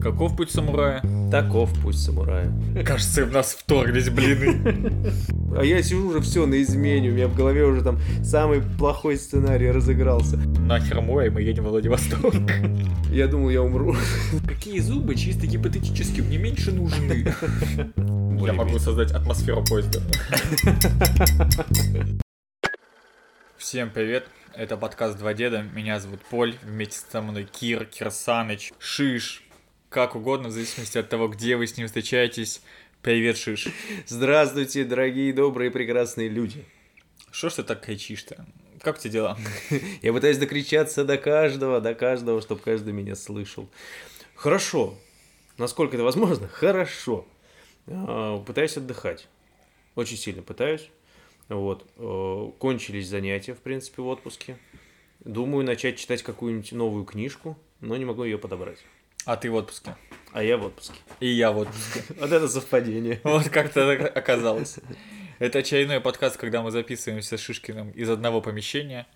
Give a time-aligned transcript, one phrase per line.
[0.00, 1.02] Каков путь самурая?
[1.30, 2.50] Таков путь самурая.
[2.86, 5.12] Кажется, в нас вторглись блины.
[5.56, 9.16] А я сижу уже все на измене, у меня в голове уже там самый плохой
[9.16, 10.36] сценарий разыгрался.
[10.36, 12.34] Нахер мой, мы едем в Владивосток.
[13.10, 13.96] Я думал, я умру.
[14.46, 17.34] Какие зубы чисто гипотетически мне меньше нужны?
[18.46, 20.00] Я могу создать атмосферу поезда.
[23.58, 29.42] Всем привет, это подкаст «Два деда», меня зовут Поль, вместе со мной Кир, Кирсаныч, Шиш,
[29.90, 32.62] как угодно, в зависимости от того, где вы с ним встречаетесь.
[33.02, 33.66] Привет, Шиш.
[34.06, 36.64] Здравствуйте, дорогие, добрые, прекрасные люди.
[37.32, 38.46] Что ж ты так кричишь-то?
[38.80, 39.38] Как у тебя дела?
[40.02, 43.68] Я пытаюсь докричаться до каждого, до каждого, чтобы каждый меня слышал.
[44.36, 44.94] Хорошо.
[45.58, 46.46] Насколько это возможно?
[46.46, 47.26] Хорошо.
[47.88, 49.26] А, Пытаюсь отдыхать.
[49.96, 50.88] Очень сильно пытаюсь.
[51.48, 51.84] Вот.
[51.96, 54.56] Э, Кончились занятия, в принципе, в отпуске.
[55.18, 58.78] Думаю начать читать какую-нибудь новую книжку, но не могу ее подобрать.
[59.26, 59.96] А ты в отпуске.
[60.32, 60.94] А я в отпуске.
[61.20, 62.02] И я в отпуске.
[62.18, 63.20] Вот это совпадение.
[63.24, 64.78] Вот как-то так оказалось.
[65.38, 69.06] Это очередной подкаст, когда мы записываемся с Шишкиным из одного помещения,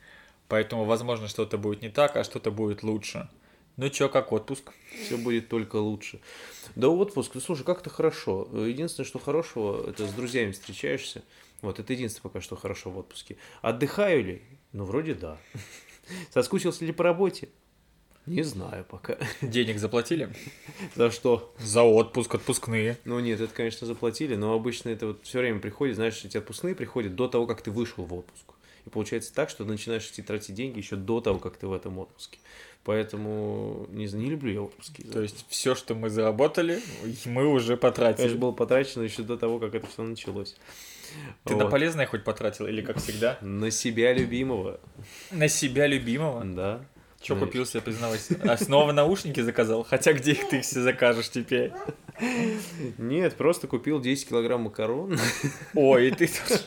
[0.48, 3.28] поэтому, возможно, что-то будет не так, а что-то будет лучше.
[3.76, 4.72] Ну чё, как отпуск?
[5.04, 6.20] Все будет только лучше.
[6.76, 8.48] Да отпуск, ну, слушай, как-то хорошо.
[8.52, 11.22] Единственное, что хорошего, это с друзьями встречаешься.
[11.60, 13.36] Вот, это единственное пока что хорошо в отпуске.
[13.62, 14.42] Отдыхаю ли?
[14.72, 15.38] Ну, вроде да.
[16.32, 17.48] Соскучился ли по работе?
[18.26, 19.18] Не знаю пока.
[19.42, 20.30] Денег заплатили?
[20.94, 21.54] За что?
[21.58, 22.98] За отпуск, отпускные.
[23.04, 26.74] Ну нет, это, конечно, заплатили, но обычно это вот все время приходит, знаешь, эти отпускные
[26.74, 28.44] приходят до того, как ты вышел в отпуск.
[28.86, 31.72] И получается так, что ты начинаешь идти тратить деньги еще до того, как ты в
[31.72, 32.38] этом отпуске.
[32.84, 35.02] Поэтому не, не люблю я отпуски.
[35.02, 36.80] То есть все, что мы заработали,
[37.24, 38.34] мы уже потратили.
[38.34, 40.54] было потрачено еще до того, как это все началось.
[41.44, 41.70] Ты на Вот.
[41.70, 43.38] полезное хоть потратил или как всегда?
[43.40, 44.80] На себя любимого.
[45.30, 46.44] На себя любимого?
[46.44, 46.84] Да.
[47.24, 48.38] Че купил себе, признавайся?
[48.42, 49.82] А снова наушники заказал?
[49.82, 51.72] Хотя где их ты себе закажешь теперь?
[52.98, 55.18] Нет, просто купил 10 килограмм макарон.
[55.74, 56.66] Ой, и ты тут...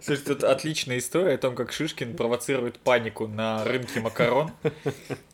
[0.00, 4.50] Слушай, тут отличная история о том, как Шишкин провоцирует панику на рынке макарон.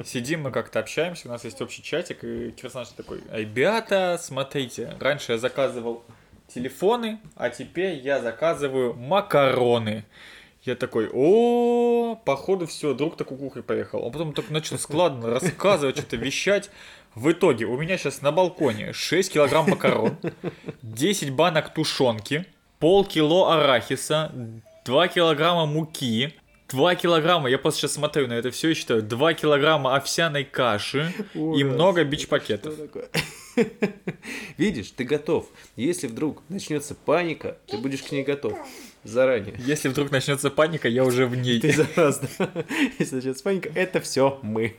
[0.05, 5.33] Сидим мы как-то общаемся, у нас есть общий чатик, и Кирсаныч такой, ребята, смотрите, раньше
[5.33, 6.03] я заказывал
[6.49, 10.05] телефоны, а теперь я заказываю макароны.
[10.65, 14.05] Я такой, о, походу все, друг так кукухой поехал.
[14.05, 16.71] Он потом так начал складно рассказывать, что-то вещать.
[17.17, 20.17] В итоге у меня сейчас на балконе 6 килограмм макарон,
[20.83, 22.47] 10 банок тушенки,
[22.79, 24.33] полкило арахиса,
[24.85, 26.33] 2 килограмма муки,
[26.69, 31.13] 2 килограмма, я просто сейчас смотрю на это все и считаю, 2 килограмма овсяной каши
[31.35, 31.75] и Ужас.
[31.75, 32.75] много бич-пакетов.
[34.57, 35.49] Видишь, ты готов.
[35.75, 38.57] Если вдруг начнется паника, ты будешь к ней готов
[39.05, 39.55] заранее.
[39.59, 41.61] Если вдруг начнется паника, я уже в ней.
[41.61, 42.29] Ты зараза.
[42.99, 44.75] Если начнется паника, это все мы.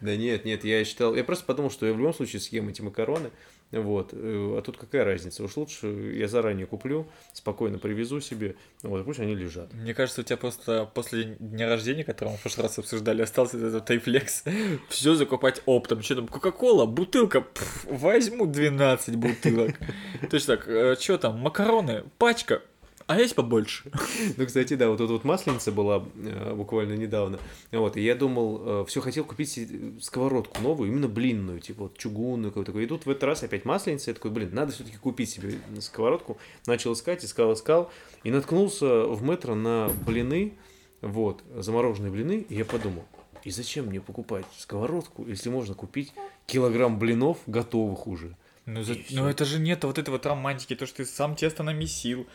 [0.00, 2.82] Да нет, нет, я считал, я просто подумал, что я в любом случае съем эти
[2.82, 3.30] макароны.
[3.72, 4.10] Вот.
[4.12, 5.44] э, А тут какая разница?
[5.44, 5.86] Уж лучше
[6.16, 9.72] я заранее куплю, спокойно привезу себе, вот, пусть они лежат.
[9.72, 13.58] Мне кажется, у тебя просто после дня рождения, который мы в прошлый раз обсуждали, остался
[13.64, 14.42] этот рефлекс
[14.88, 16.02] все закупать оптом.
[16.02, 17.46] Что там, Кока-Кола, бутылка,
[17.84, 19.78] возьму 12 бутылок.
[20.28, 20.64] То есть так,
[21.00, 22.62] что там, макароны, пачка,
[23.10, 23.90] а есть побольше.
[24.36, 27.38] Ну, кстати, да, вот тут вот масленица была э, буквально недавно.
[27.72, 29.58] Вот, и я думал, все хотел купить
[30.00, 32.72] сковородку новую, именно блинную, типа вот чугунную какую-то.
[32.72, 32.84] такую.
[32.84, 36.38] И тут в этот раз опять масленица, я такой, блин, надо все-таки купить себе сковородку.
[36.66, 37.90] Начал искать, искал, искал,
[38.22, 40.54] и наткнулся в метро на блины,
[41.00, 43.04] вот, замороженные блины, и я подумал,
[43.42, 46.12] и зачем мне покупать сковородку, если можно купить
[46.46, 48.36] килограмм блинов готовых уже?
[48.66, 51.62] Ну, за- ну это же нет вот этой вот романтики, то, что ты сам тесто
[51.62, 52.26] намесил,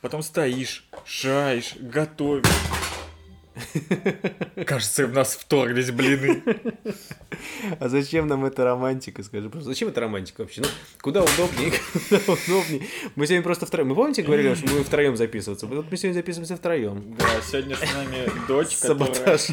[0.00, 2.46] потом стоишь, шаешь, готовишь.
[4.66, 6.42] Кажется, в нас вторглись блины.
[7.78, 10.62] А зачем нам эта романтика, скажи, просто зачем эта романтика вообще?
[10.62, 10.68] Ну,
[11.00, 12.82] куда удобнее, куда удобнее.
[13.16, 13.88] Мы сегодня просто втроем.
[13.88, 15.66] Мы помните, говорили, что мы втроем записываться?
[15.66, 17.16] Вот мы сегодня записываемся втроем.
[17.18, 19.48] Да, сегодня с нами дочь, которая Саботаж.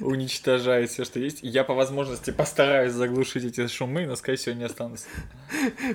[0.00, 1.38] уничтожает все, что есть.
[1.42, 5.06] Я по возможности постараюсь заглушить эти шумы, но, скорее всего, не останутся.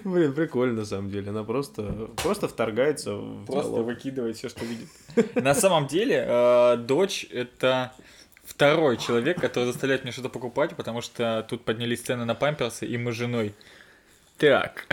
[0.04, 1.30] Блин, прикольно на самом деле.
[1.30, 3.86] Она просто, просто вторгается в Просто диалог.
[3.88, 4.88] выкидывает все, что видит.
[5.36, 6.77] На самом деле, э,
[7.25, 7.94] это
[8.44, 12.98] второй человек, который заставляет меня что-то покупать, потому что тут поднялись цены на памперсы, и
[12.98, 13.54] мы с женой.
[14.38, 14.86] Так,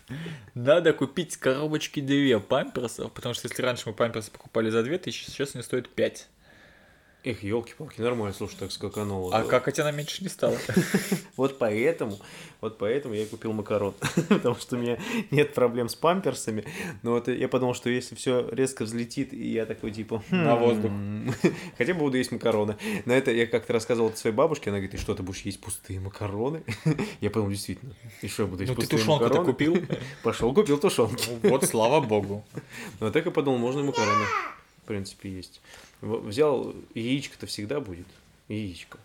[0.54, 5.54] надо купить коробочки две памперсов, потому что если раньше мы памперсы покупали за 2000, сейчас
[5.54, 6.28] они стоят 5.
[7.22, 9.36] Эх, елки-палки, нормально, слушай, так скакануло.
[9.36, 10.56] А какать она меньше не стала.
[11.36, 12.18] Вот поэтому,
[12.60, 13.94] вот поэтому я и купил макарон.
[14.28, 14.98] Потому что у меня
[15.30, 16.64] нет проблем с памперсами.
[17.02, 20.22] Но вот я подумал, что если все резко взлетит, и я такой типа...
[20.30, 20.90] На воздух.
[20.90, 21.32] «Хм,
[21.78, 22.76] Хотя бы буду есть макароны.
[23.04, 25.60] На это я как-то рассказывал это своей бабушке, она говорит, ты что, ты будешь есть
[25.60, 26.62] пустые макароны?
[27.20, 29.52] Я подумал, действительно, и что, я буду есть Ну ты пустые тушенку-то макароны?
[29.52, 29.86] купил?
[30.22, 31.30] Пошел, купил тушенки.
[31.42, 32.44] Вот слава богу.
[32.98, 34.24] Ну, так и подумал, можно и макароны,
[34.82, 35.60] в принципе, есть.
[36.00, 38.06] Взял, яичко-то всегда будет.
[38.48, 38.98] Яичко.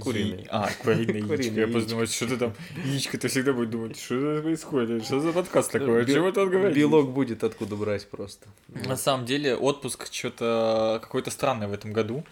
[0.00, 0.40] Куриные.
[0.42, 1.60] Яи- А, куриные яичко.
[1.60, 2.54] Я просто думаю, что ты там,
[2.84, 6.76] яичко ты всегда будешь думать, что происходит, что за подкаст такой, о чем это говорит?
[6.76, 8.48] Белок будет откуда брать просто.
[8.68, 12.24] На самом деле отпуск что-то какой-то странный в этом году.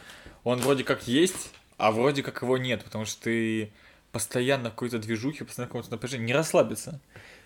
[0.43, 3.71] Он вроде как есть, а вроде как его нет, потому что ты
[4.11, 6.27] постоянно в какой-то движухе, постоянно в каком-то напряжении.
[6.27, 7.01] Не расслабиться,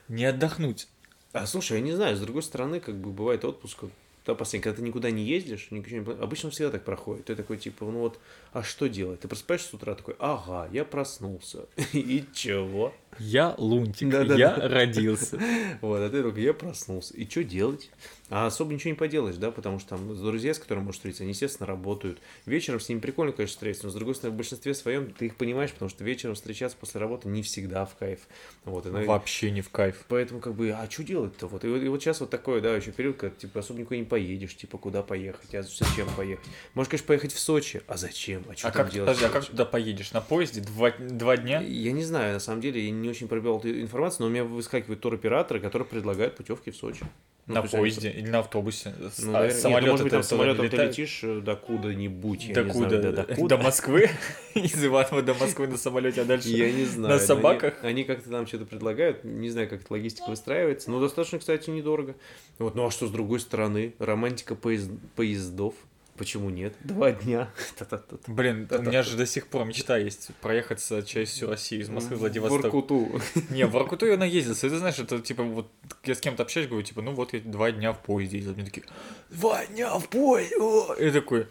[0.08, 0.88] не отдохнуть.
[1.32, 3.84] А слушай, я не знаю, с другой стороны, как бы бывает отпуск,
[4.26, 7.26] да, последний, когда ты никуда не ездишь, ничего не обычно всегда так проходит.
[7.26, 8.18] Ты такой, типа, ну вот,
[8.52, 9.20] а что делать?
[9.20, 11.66] Ты просыпаешься с утра такой, ага, я проснулся.
[11.92, 12.92] И чего?
[13.18, 14.34] Я лунтик, Да-да-да.
[14.36, 15.38] я родился.
[15.80, 17.14] Вот, а ты такой, я проснулся.
[17.14, 17.90] И что делать?
[18.28, 21.30] А особо ничего не поделаешь, да, потому что там друзья, с которыми можешь встретиться, они,
[21.30, 22.18] естественно, работают.
[22.44, 25.36] Вечером с ними прикольно, конечно, встретиться, но, с другой стороны, в большинстве своем ты их
[25.36, 28.18] понимаешь, потому что вечером встречаться после работы не всегда в кайф.
[28.64, 30.04] Вот, и, наверное, Вообще не в кайф.
[30.08, 31.46] Поэтому, как бы, а что делать-то?
[31.46, 33.96] Вот, и, вот, и вот сейчас вот такое, да, еще период, когда, типа, особо никуда
[33.96, 36.44] не поедешь, типа, куда поехать, а зачем поехать?
[36.74, 38.42] Можешь, конечно, поехать в Сочи, а зачем?
[38.48, 39.06] А что А там как, делать?
[39.08, 40.10] подожди, а как туда поедешь?
[40.10, 41.60] На поезде два, два дня?
[41.62, 44.44] Я не знаю, на самом деле, я не очень пробивал эту информацию, но у меня
[44.44, 47.04] выскакивают туроператоры, которые предлагают путевки в Сочи.
[47.48, 48.92] Ну, на поезде или на автобусе?
[49.18, 52.64] Ну, наверное, нет, ну, может быть, там самолетом не ты летишь э, до куда-нибудь, До
[52.64, 52.88] не куда?
[52.88, 53.56] знаю, до До куда.
[53.56, 54.10] Москвы?
[54.54, 57.02] Из Иванова до Москвы на самолете, а дальше Я не знаю.
[57.02, 57.74] на но они- собаках?
[57.82, 62.16] Они, как-то там что-то предлагают, не знаю, как эта логистика выстраивается, но достаточно, кстати, недорого.
[62.58, 63.94] Вот, ну а что с другой стороны?
[64.00, 65.74] Романтика поезд- поездов.
[66.16, 66.74] Почему нет?
[66.82, 67.50] Два дня.
[68.26, 72.16] Блин, у меня же до сих пор мечта есть проехаться через всю Россию, из Москвы
[72.16, 72.72] в В Владивосток.
[72.72, 73.20] Воркуту.
[73.50, 74.66] Не, в Воркуту я наездился.
[74.66, 75.70] Это знаешь, это типа вот
[76.04, 78.54] я с кем-то общаюсь, говорю, типа, ну вот я два дня в поезде ездил.
[78.54, 78.84] Мне такие,
[79.30, 80.56] два дня в поезде?
[80.58, 81.46] о!» И такой,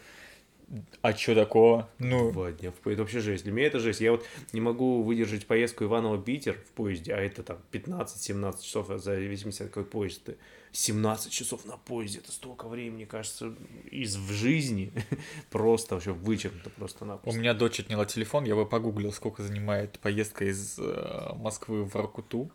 [1.00, 1.88] а чё такого?
[1.98, 2.94] Ну, Два дня в поезде.
[2.94, 3.44] Это вообще жесть.
[3.44, 4.00] Для меня это жесть.
[4.00, 8.98] Я вот не могу выдержать поездку Иваново-Питер в поезде, а это там 15-17 часов, в
[8.98, 10.36] зависимости от какой поезд ты.
[10.76, 13.54] 17 часов на поезде, это столько времени, кажется,
[13.90, 14.92] из в жизни
[15.50, 17.40] просто вообще вычеркнуто просто у напросто.
[17.40, 22.50] меня дочь отняла телефон, я бы погуглил, сколько занимает поездка из э, Москвы в Воркуту.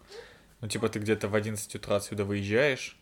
[0.59, 2.95] Ну, типа, ты где-то в 11 утра отсюда выезжаешь,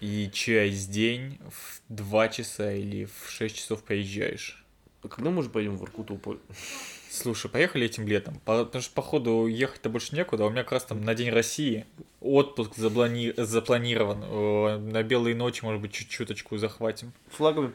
[0.00, 4.64] и через день в 2 часа или в 6 часов приезжаешь.
[5.02, 6.20] А Когда мы уже пойдем в Воркуту?
[7.10, 8.40] Слушай, поехали этим летом.
[8.44, 10.44] По- Потому что, походу, ехать-то больше некуда.
[10.44, 11.86] У меня как раз там на День России
[12.20, 14.88] отпуск заплани- запланирован.
[14.90, 17.12] На белые ночи, может быть, чуть чуточку захватим.
[17.30, 17.70] Флагами,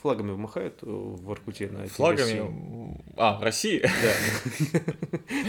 [0.00, 1.94] флагами махают э, в Воркуте на эти России?
[1.96, 3.00] Флагами.
[3.16, 3.80] А, России?
[3.80, 4.80] Да.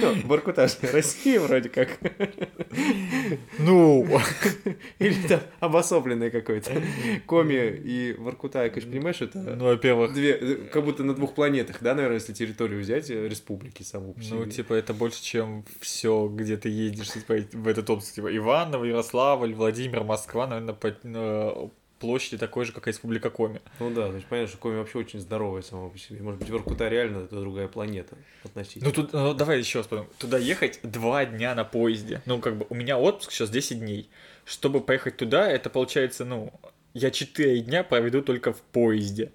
[0.02, 1.98] Ну, Воркута же Россия вроде как.
[3.60, 4.08] Ну,
[5.00, 6.72] Или там обособленное какое-то.
[7.26, 7.54] Коми
[7.84, 12.20] и Воркута, конечно, понимаешь, это ну, во-первых, две, как будто на двух планетах, да, наверное,
[12.20, 14.52] если территорию взять, республики саму по ну, себе.
[14.52, 18.14] типа, это больше, чем все, где ты едешь типа, в этот отпуск.
[18.14, 23.62] Типа, Иваново, Ярославль, Владимир, Москва, наверное, по площади такой же, как и Республика Коми.
[23.80, 26.22] Ну да, то есть понятно, что Коми вообще очень здоровая сама по себе.
[26.22, 28.86] Может быть, Воркута реально это другая планета относительно.
[28.86, 30.12] Ну, тут, ну, давай еще раз подумаем.
[30.18, 32.22] Туда ехать два дня на поезде.
[32.26, 34.10] Ну, как бы, у меня отпуск сейчас 10 дней.
[34.46, 36.54] Чтобы поехать туда, это получается, ну,
[36.94, 39.32] я 4 дня проведу только в поезде.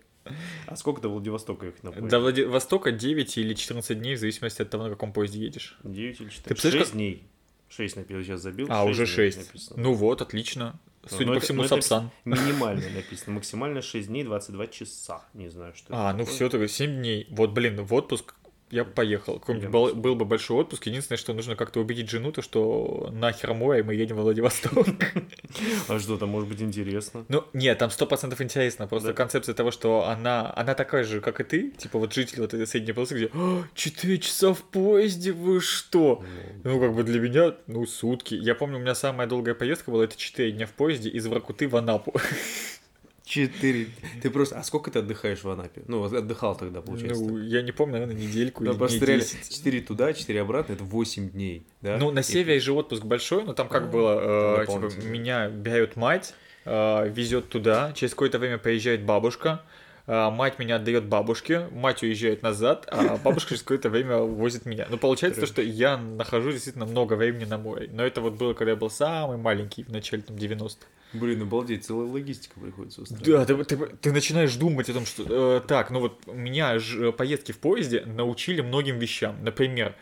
[0.67, 2.09] А сколько до Владивостока ехать на поезде?
[2.11, 5.77] До Владивостока 9 или 14 дней, в зависимости от того, на каком поезде едешь.
[5.85, 6.43] 9 или 4?
[6.43, 7.27] Ты представляешь, 6 дней.
[7.69, 8.67] 6 написано, сейчас забил.
[8.71, 9.39] А, уже дней 6.
[9.39, 9.83] написано.
[9.83, 10.79] Ну вот, отлично.
[11.09, 12.11] Судя Ну, по это- всему, ну, Сапсан.
[12.25, 13.35] Минимально написано.
[13.35, 15.25] Максимально 6 дней, 22 часа.
[15.35, 16.35] Не знаю, что А, это ну такое.
[16.37, 17.27] все, тогда 7 дней.
[17.31, 18.35] Вот, блин, в отпуск
[18.73, 19.39] я бы поехал.
[19.39, 20.87] Какой-нибудь был, был бы большой отпуск.
[20.87, 24.73] Единственное, что нужно как-то убедить жену, то что нахер море, и мы едем во Владивосток.
[25.89, 27.27] А что там может быть интересно?
[27.29, 28.87] Ну, нет, там сто процентов интересно.
[28.87, 29.15] Просто Да.
[29.15, 31.71] концепция того, что она, она такая же, как и ты.
[31.73, 36.25] Типа вот житель вот этой средней полосы, где «А, четыре часа в поезде, вы что?
[36.65, 38.35] Ну, как бы для меня, ну, сутки.
[38.35, 41.69] Я помню, у меня самая долгая поездка была, это 4 дня в поезде из Воркуты
[41.69, 42.15] в Анапу.
[43.33, 43.89] Четыре.
[44.21, 44.59] Ты просто...
[44.59, 45.83] А сколько ты отдыхаешь в Анапе?
[45.87, 47.25] Ну, отдыхал тогда, получается.
[47.25, 49.57] Ну, я не помню, наверное, недельку Да, или просто дней реально 10.
[49.57, 51.97] 4 туда, 4 обратно, это 8 дней, да?
[51.97, 56.35] Ну, на севере же отпуск большой, но там как было, э, типа, меня берет мать,
[56.67, 59.63] э, везет туда, через какое-то время приезжает бабушка,
[60.07, 64.87] э, мать меня отдает бабушке, мать уезжает назад, а бабушка через какое-то время возит меня.
[64.91, 67.89] Ну, получается то, что я нахожусь действительно много времени на море.
[67.91, 70.87] Но это вот было, когда я был самый маленький, в начале там 90-х.
[71.13, 73.49] Блин, обалдеть, целая логистика приходится устраивать.
[73.49, 75.25] Да, ты, ты, ты начинаешь думать о том, что...
[75.57, 79.37] Э, так, ну вот меня ж, э, поездки в поезде научили многим вещам.
[79.43, 79.95] Например,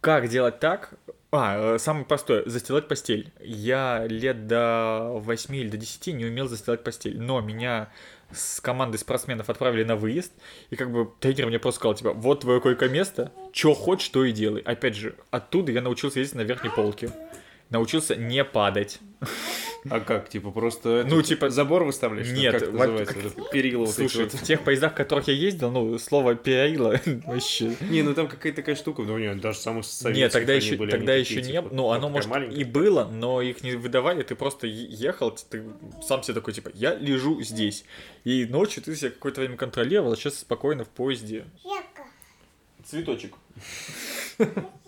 [0.00, 0.94] как делать так...
[1.32, 3.32] А, э, самое простое, застилать постель.
[3.40, 7.90] Я лет до 8 или до 10 не умел застилать постель, но меня
[8.30, 10.32] с командой спортсменов отправили на выезд,
[10.70, 14.32] и как бы тренер мне просто сказал, типа, вот твое койко-место, что хочешь, то и
[14.32, 14.62] делай.
[14.62, 17.10] Опять же, оттуда я научился ездить на верхней полке.
[17.70, 19.00] Научился не падать.
[19.90, 22.28] А как, типа, просто Ну, типа, забор выставляешь?
[22.30, 23.14] Нет, как это называется?
[23.14, 24.32] как- перила вот эти Слушай, вот.
[24.34, 27.74] в тех поездах, в которых я ездил, ну, слово перила вообще...
[27.90, 30.90] Не, ну там какая-то такая штука, ну нет, даже самых советских Нет, тогда еще, были,
[30.90, 32.56] тогда еще не типа, Ну, оно, может, маленькая.
[32.56, 35.62] и было, но их не выдавали, ты просто ехал, ты
[36.06, 37.84] сам себе такой, типа, я лежу здесь.
[38.24, 41.44] И ночью ты себя какое-то время контролировал, а сейчас спокойно в поезде.
[42.84, 43.34] Цветочек.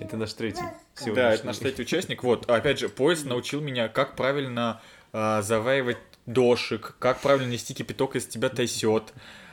[0.00, 0.74] Это наш третий Да,
[1.04, 1.34] сегодняшний.
[1.34, 2.22] это наш третий участник.
[2.22, 4.80] Вот, опять же, поезд научил меня, как правильно
[5.12, 9.12] а, заваривать дошик, как правильно нести кипяток, если тебя трясет,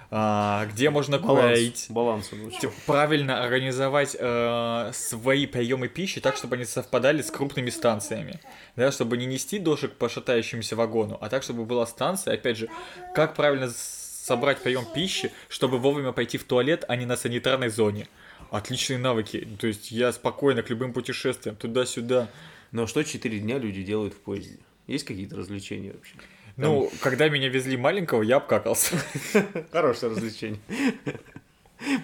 [0.10, 1.86] а, где можно Баланс, курить.
[1.90, 2.30] баланс.
[2.62, 8.40] Типа, правильно организовать э, свои приемы пищи так, чтобы они совпадали с крупными станциями.
[8.78, 12.70] Да, чтобы не нести дошек по шатающемуся вагону, а так, чтобы была станция, опять же,
[13.16, 18.08] как правильно собрать прием пищи, чтобы вовремя пойти в туалет, а не на санитарной зоне.
[18.50, 19.48] Отличные навыки.
[19.60, 22.30] То есть я спокойно к любым путешествиям, туда-сюда.
[22.72, 24.58] Но что четыре дня люди делают в поезде?
[24.88, 26.16] Есть какие-то развлечения вообще?
[26.58, 28.96] Ну, когда меня везли маленького, я обкакался.
[29.72, 30.60] Хорошее развлечение.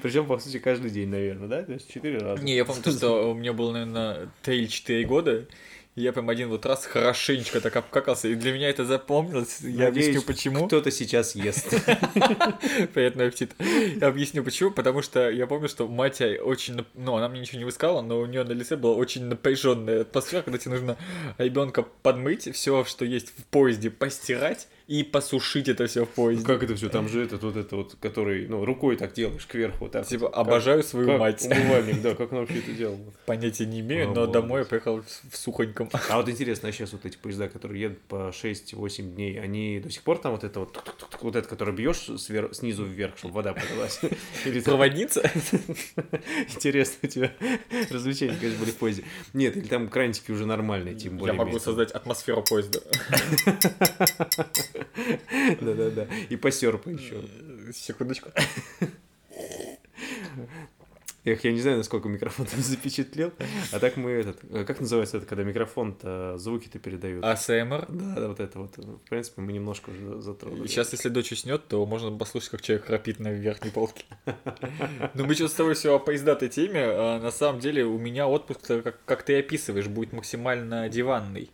[0.03, 1.63] Причем, по сути, каждый день, наверное, да?
[1.63, 2.43] То есть четыре раза.
[2.43, 5.47] Не, я помню, то, что у меня было, наверное, 3 или 4 года,
[5.95, 9.59] я прям один вот раз хорошенечко так обкакался, и для меня это запомнилось.
[9.61, 10.67] Я Надеюсь, объясню почему.
[10.67, 11.69] Кто-то сейчас ест.
[12.93, 13.51] Приятный аппетит.
[13.59, 17.65] Я объясню почему, потому что я помню, что мать очень, ну, она мне ничего не
[17.65, 20.97] высказала, но у нее на лице была очень напряженная атмосфера, когда тебе нужно
[21.37, 26.45] ребенка подмыть, все, что есть в поезде, постирать и посушить это все в поезде.
[26.45, 26.87] Как это все?
[26.87, 30.05] Там же этот вот это вот, который, ну, рукой так делаешь кверху, вот так.
[30.05, 30.35] Типа, вот.
[30.35, 31.47] обожаю свою Как мать.
[31.49, 32.99] умывальник, да, как она вообще это делала?
[33.25, 34.33] Понятия не имею, но Обалдеть.
[34.33, 35.89] домой я приехал в- сухоньком.
[36.09, 39.89] А вот интересно, а сейчас вот эти поезда, которые едут по 6-8 дней, они до
[39.89, 40.77] сих пор там вот это вот,
[41.21, 43.99] вот это, который бьешь свер- снизу вверх, чтобы вода подалась?
[44.45, 45.21] Или Проводница?
[46.53, 47.31] Интересно у тебя
[47.89, 49.03] развлечения, конечно, были в поезде.
[49.33, 51.35] Нет, или там крантики уже нормальные, тем более.
[51.35, 52.79] Я могу создать атмосферу поезда.
[55.61, 56.07] Да-да-да.
[56.29, 57.21] И посерпа еще.
[57.73, 58.29] Секундочку.
[61.25, 63.31] Эх, я не знаю, насколько микрофон там запечатлел.
[63.71, 64.39] А так мы этот...
[64.49, 67.23] э, Как называется это, когда микрофон-то звуки-то передает?
[67.23, 67.85] АСМР.
[67.87, 68.75] Да, да, вот это вот.
[68.77, 70.67] В принципе, мы немножко уже затронули.
[70.67, 74.03] Сейчас, если дочь уснет, то можно послушать, как человек храпит на верхней полке.
[75.13, 76.81] Ну, мы что-то с тобой все о поездатой теме.
[76.83, 78.59] а на самом деле, у меня отпуск,
[79.05, 81.51] как ты описываешь, будет максимально диванный.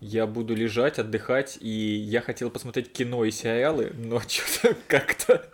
[0.00, 5.46] Я буду лежать, отдыхать, и я хотел посмотреть кино и сериалы, но что-то как-то...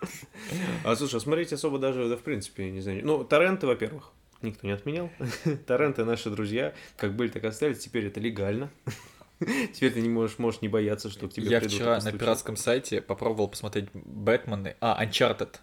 [0.85, 3.05] А слушай, а смотреть особо даже, да, в принципе, не знаю.
[3.05, 4.12] Ну, торренты, во-первых,
[4.43, 5.11] никто не отменял.
[5.67, 7.79] Торренты наши друзья, как были, так и остались.
[7.79, 8.71] Теперь это легально.
[9.75, 13.03] Теперь ты не можешь, можешь не бояться, что к тебе Я вчера на пиратском сайте
[13.03, 14.76] попробовал посмотреть Бэтмены.
[14.81, 15.57] А, Uncharted.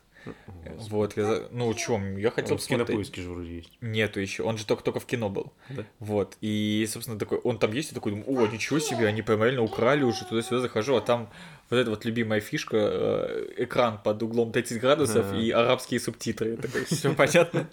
[0.89, 2.88] Вот, я, за- ну, чем, я хотел Он в посмотреть.
[2.88, 3.72] кинопоиске же вроде есть.
[3.82, 5.51] Нету еще, он же только-только в кино был.
[5.70, 5.84] Да?
[6.00, 9.44] Вот, и, собственно, такой, он там есть, и такой, думаю, о, ничего себе, они прям
[9.44, 11.30] реально украли уже, туда-сюда захожу, а там
[11.70, 15.38] вот эта вот любимая фишка, э, экран под углом 30 градусов Ага.
[15.39, 16.51] и арабские субтитры.
[16.51, 17.68] Я такой, все понятно,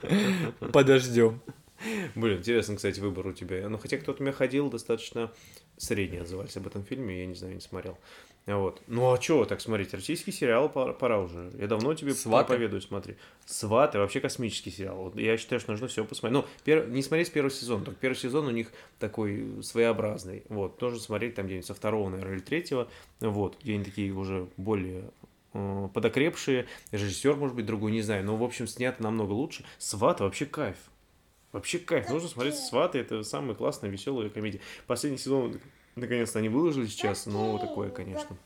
[0.73, 1.40] подождем.
[2.14, 3.66] Блин, интересно, кстати, выбор у тебя.
[3.69, 5.33] Ну, хотя кто-то у меня ходил, достаточно
[5.78, 7.97] средне отзывались об этом фильме, я не знаю, не смотрел.
[8.57, 8.83] Вот.
[8.87, 9.95] Ну а чё так смотреть?
[9.95, 11.52] Российский сериал пора, пора уже.
[11.59, 12.49] Я давно тебе «Сваты».
[12.49, 13.16] проповедую, смотри.
[13.47, 14.97] Сваты вообще космический сериал.
[14.97, 16.42] Вот я считаю, что нужно все посмотреть.
[16.42, 17.85] Ну, пер- не смотреть с первого сезона.
[17.85, 20.45] Только первый сезон у них такой своеобразный.
[20.49, 20.80] Вот.
[20.80, 22.88] Нужно смотреть там где-нибудь со второго, наверное, или третьего.
[23.21, 23.57] Вот.
[23.62, 25.11] Где они такие уже более
[25.52, 26.66] э, подокрепшие.
[26.90, 28.25] Режиссер, может быть, другой, не знаю.
[28.25, 29.64] Но, в общем, снято намного лучше.
[29.78, 30.76] Сваты вообще кайф.
[31.52, 32.09] Вообще кайф.
[32.09, 32.99] Нужно смотреть «Сваты».
[33.00, 34.61] Это самая классная, веселая комедия.
[34.87, 35.61] Последний сезон,
[35.97, 37.26] наконец-то, они выложили сейчас.
[37.26, 38.37] Но такое, конечно.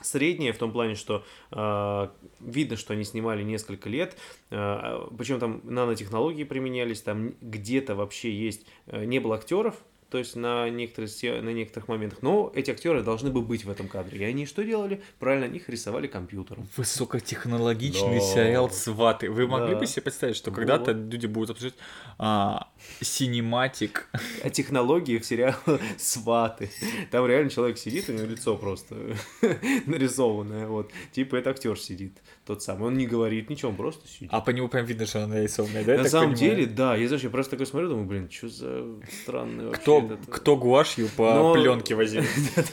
[0.00, 2.08] Среднее в том плане, что э,
[2.40, 4.16] видно, что они снимали несколько лет,
[4.50, 9.76] э, причем там нанотехнологии применялись, там где-то вообще есть, э, не было актеров,
[10.12, 13.88] то есть на некоторых, на некоторых моментах, но эти актеры должны бы быть в этом
[13.88, 14.20] кадре.
[14.20, 15.02] И они что делали?
[15.18, 16.68] Правильно, их рисовали компьютером.
[16.76, 18.20] Высокотехнологичный Да.
[18.20, 19.30] сериал «Сваты».
[19.30, 19.80] Вы могли Да.
[19.80, 20.56] бы себе представить, что Вот.
[20.56, 21.78] когда-то люди будут обсуждать
[22.18, 22.68] а,
[23.00, 24.08] синематик,
[24.44, 25.56] А технологии в сериале
[25.98, 26.70] «Сваты».
[27.10, 28.94] Там реально человек сидит, у него лицо просто
[29.86, 30.90] нарисованное, вот.
[31.12, 32.88] Типа это актер сидит, тот самый.
[32.88, 34.28] Он не говорит ничего, он просто сидит.
[34.32, 35.96] а по нему прям видно, что она нарисованная, да?
[35.96, 36.56] На самом понимаю?
[36.56, 38.84] деле, да, я, знаешь, я просто такой смотрю, думаю, блин, что за
[39.22, 39.80] странный вообще.
[39.80, 40.26] Кто, этот...
[40.30, 42.22] кто гуашью по Но- пленке возил.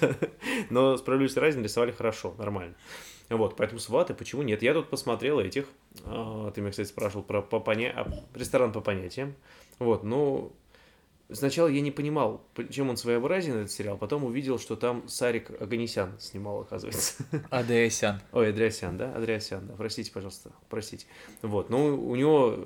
[0.69, 2.75] Но справедливости ради рисовали хорошо, нормально.
[3.29, 4.63] Вот, поэтому сваты, почему нет?
[4.63, 5.65] Я тут посмотрел этих.
[6.03, 8.07] а, Ты меня, кстати, спрашивал про по поня- а,
[8.37, 9.35] ресторан по понятиям.
[9.77, 10.51] Вот, ну,
[11.31, 13.97] сначала я не понимал, чем он своеобразен, этот сериал.
[13.97, 17.23] Потом увидел, что там Сарик Аганесян снимал, оказывается.
[17.51, 18.19] АДСян.
[18.31, 19.13] Ой, Андреасян, да?
[19.15, 19.75] Андреасян, да.
[19.75, 21.05] Простите, пожалуйста, простите.
[21.43, 22.57] Вот, ну, у него...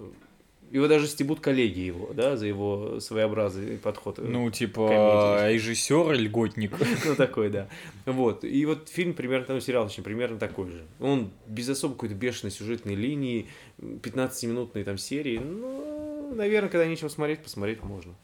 [0.73, 4.17] Его даже стебут коллеги его, да, за его своеобразный подход.
[4.17, 6.73] Ну, типа, режиссер, льготник.
[7.05, 7.69] Ну, такой, да.
[8.07, 8.43] Вот.
[8.43, 10.83] И вот фильм примерно, ну, сериал очень примерно такой же.
[10.99, 15.37] Он без особо какой-то бешеной сюжетной линии, 15-минутные там серии.
[15.37, 18.15] Ну, наверное, когда нечего смотреть, посмотреть можно.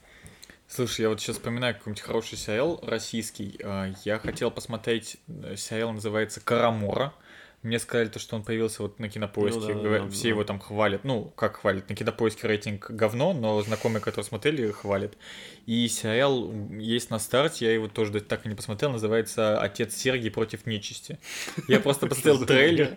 [0.68, 3.60] Слушай, я вот сейчас вспоминаю какой-нибудь хороший сериал российский.
[3.64, 7.14] А, Я хотел посмотреть, э, сериал называется «Карамора».
[7.62, 9.60] Мне сказали, то, что он появился вот на кинопоиске.
[9.60, 10.30] Ну да, Говорят, да, Все да.
[10.30, 11.04] его там хвалят.
[11.04, 11.90] Ну, как хвалят?
[11.90, 15.18] На кинопоиске рейтинг говно, но знакомые, которые смотрели, хвалят.
[15.66, 20.32] И сериал есть на старте, я его тоже так и не посмотрел, называется «Отец Сергий
[20.32, 21.20] против нечисти».
[21.68, 22.96] Я просто посмотрел трейлер,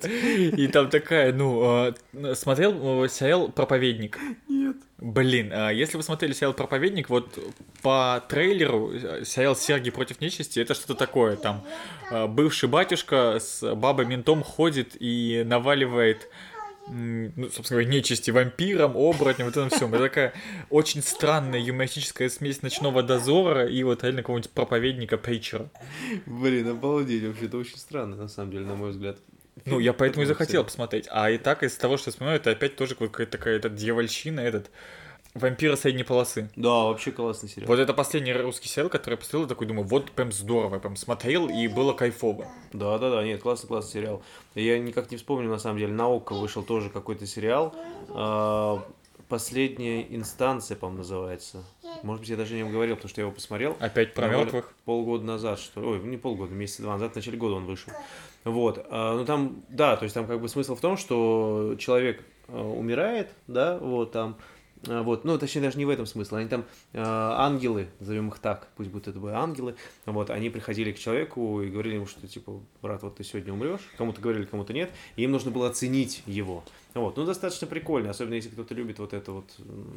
[0.56, 4.18] и там такая, ну, э, смотрел э, сериал «Проповедник».
[4.48, 4.76] Нет.
[5.02, 7.36] Блин, а если вы смотрели сериал «Проповедник», вот
[7.82, 11.64] по трейлеру э, сериал «Сергий против нечисти» это что-то такое, там
[12.12, 16.28] э, бывший батюшка с бабой-ментом ходит и наваливает
[16.88, 19.88] ну, собственно говоря, нечисти, вампирам, оборотням, вот это все.
[19.88, 20.34] Это такая
[20.68, 25.70] очень странная юмористическая смесь ночного дозора и вот реально какого-нибудь проповедника Притчера.
[26.26, 27.24] Блин, обалдеть.
[27.24, 29.16] Вообще, это очень странно, на самом деле, на мой взгляд.
[29.64, 31.06] Ну, я поэтому и захотел посмотреть.
[31.10, 34.40] А и так, из того, что я вспоминаю, это опять тоже какая-то такая эта дьявольщина,
[34.40, 34.70] этот
[35.34, 36.50] вампира средней полосы.
[36.56, 37.68] Да, вообще классный сериал.
[37.68, 41.48] Вот это последний русский сериал, который я посмотрел, такой думаю, вот прям здорово, прям смотрел,
[41.48, 42.46] и было кайфово.
[42.72, 44.22] Да, да, да, нет, классный, классный сериал.
[44.54, 47.74] Я никак не вспомню, на самом деле, на ОККО вышел тоже какой-то сериал.
[48.10, 48.82] А,
[49.32, 51.64] Последняя инстанция, по-моему, называется.
[52.02, 53.74] Может быть, я даже о нем говорил, потому что я его посмотрел.
[53.80, 54.74] Опять про мертвых.
[54.84, 55.86] Полгода назад, что ли.
[55.86, 57.94] Ой, не полгода, месяца два назад, в начале года он вышел.
[58.44, 58.84] Вот.
[58.90, 62.60] а, Ну там, да, то есть там как бы смысл в том, что человек а,
[62.62, 64.36] умирает, да, вот там.
[64.88, 66.34] а, Вот, ну, точнее, даже не в этом смысл.
[66.36, 69.76] Они там а, ангелы, назовем их так, пусть будут это будут ангелы.
[70.06, 73.80] Вот, они приходили к человеку и говорили ему, что типа, брат, вот ты сегодня умрешь.
[73.96, 74.90] Кому-то говорили, кому-то нет.
[75.16, 76.64] И им нужно было оценить его.
[76.94, 79.46] Вот, ну, достаточно прикольно, особенно если кто-то любит вот это вот,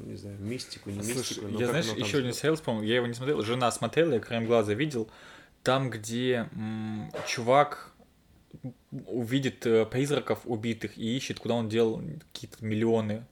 [0.06, 1.24] не знаю, мистику, не мистику.
[1.24, 4.20] Слушай, но я знаешь, еще один сериал вспомнил, я его не смотрел, жена смотрела, я
[4.22, 5.10] краем глаза видел,
[5.62, 7.92] там, где м, чувак
[8.91, 13.25] увидит э, призраков убитых и ищет, куда он делал какие-то миллионы.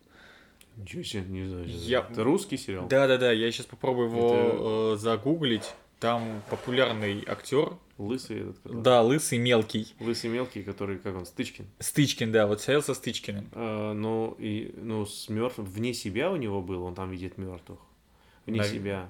[0.75, 1.65] Ничего себе, не знаю.
[1.67, 2.87] Я- Это русский сериал?
[2.87, 5.73] Да-да-да, я сейчас попробую его э, загуглить.
[5.99, 9.93] Там популярный актер, Лысый этот, который- да, лысый, мелкий.
[9.99, 11.65] Лысый мелкий, который, как он, Стычкин.
[11.79, 13.47] Стычкин, да, вот сериал со Стычкиным.
[13.53, 17.79] А, ну, и, ну, с мертвым, вне себя у него был, он там видит мертвых.
[18.47, 19.09] Вне Наве- себя.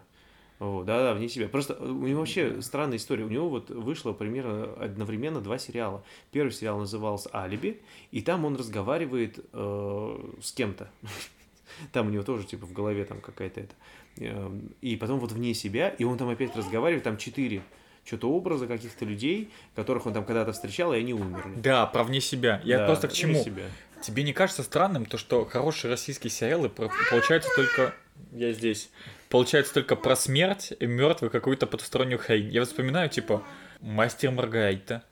[0.63, 1.47] Вот, да, да, вне себя.
[1.47, 3.25] Просто у него вообще странная история.
[3.25, 6.03] У него вот вышло примерно одновременно два сериала.
[6.31, 10.89] Первый сериал назывался «Алиби», и там он разговаривает э, с кем-то.
[11.91, 13.73] Там у него тоже, типа, в голове там какая-то это.
[14.17, 17.63] Эм, И потом вот вне себя, и он там опять разговаривает, там четыре
[18.05, 21.55] что-то образа каких-то людей, которых он там когда-то встречал, и они умерли.
[21.55, 22.61] Да, про вне себя.
[22.63, 23.43] Я Да, просто к чему?
[23.43, 23.63] себя.
[24.01, 27.95] Тебе не кажется странным то, что хорошие российские сериалы получаются только...
[28.33, 28.89] Я здесь.
[29.33, 32.51] Получается только про смерть и мертвую какую-то потустороннюю хрень.
[32.51, 33.41] Я вот вспоминаю, типа,
[33.81, 35.03] Мастер Маргарита.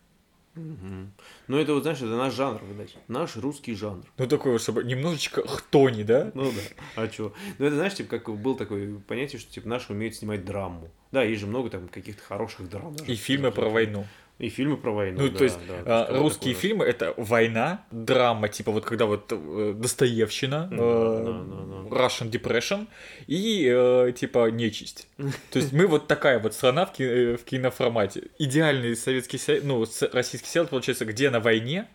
[0.54, 1.12] Мгм.
[1.48, 2.96] Ну, это вот, знаешь, это наш жанр, видать.
[3.08, 4.06] Наш русский жанр.
[4.20, 6.30] Ну, такой вот, чтобы немножечко хтони, да?
[6.36, 7.02] Ну да.
[7.02, 7.34] А чё?
[7.58, 10.92] Ну, это, знаешь, типа, как был такое понятие, что, типа, наши умеют снимать драму.
[11.12, 12.96] Да, есть же много там каких-то хороших драм.
[12.96, 13.12] даже.
[13.12, 14.06] И фильмы про войну.
[14.42, 16.02] И фильмы про войну, Ну, да, то есть, да.
[16.02, 16.62] а, что русские такое.
[16.70, 22.06] фильмы это война, драма, типа вот когда вот э, Достоевщина, Да, э, да, да, да.
[22.06, 22.88] Russian Depression
[23.28, 25.08] и э, типа нечисть.
[25.52, 28.24] То есть мы вот такая вот страна в, ки- э, в киноформате.
[28.40, 31.88] Идеальный советский, ну, российский сериал получается, где на войне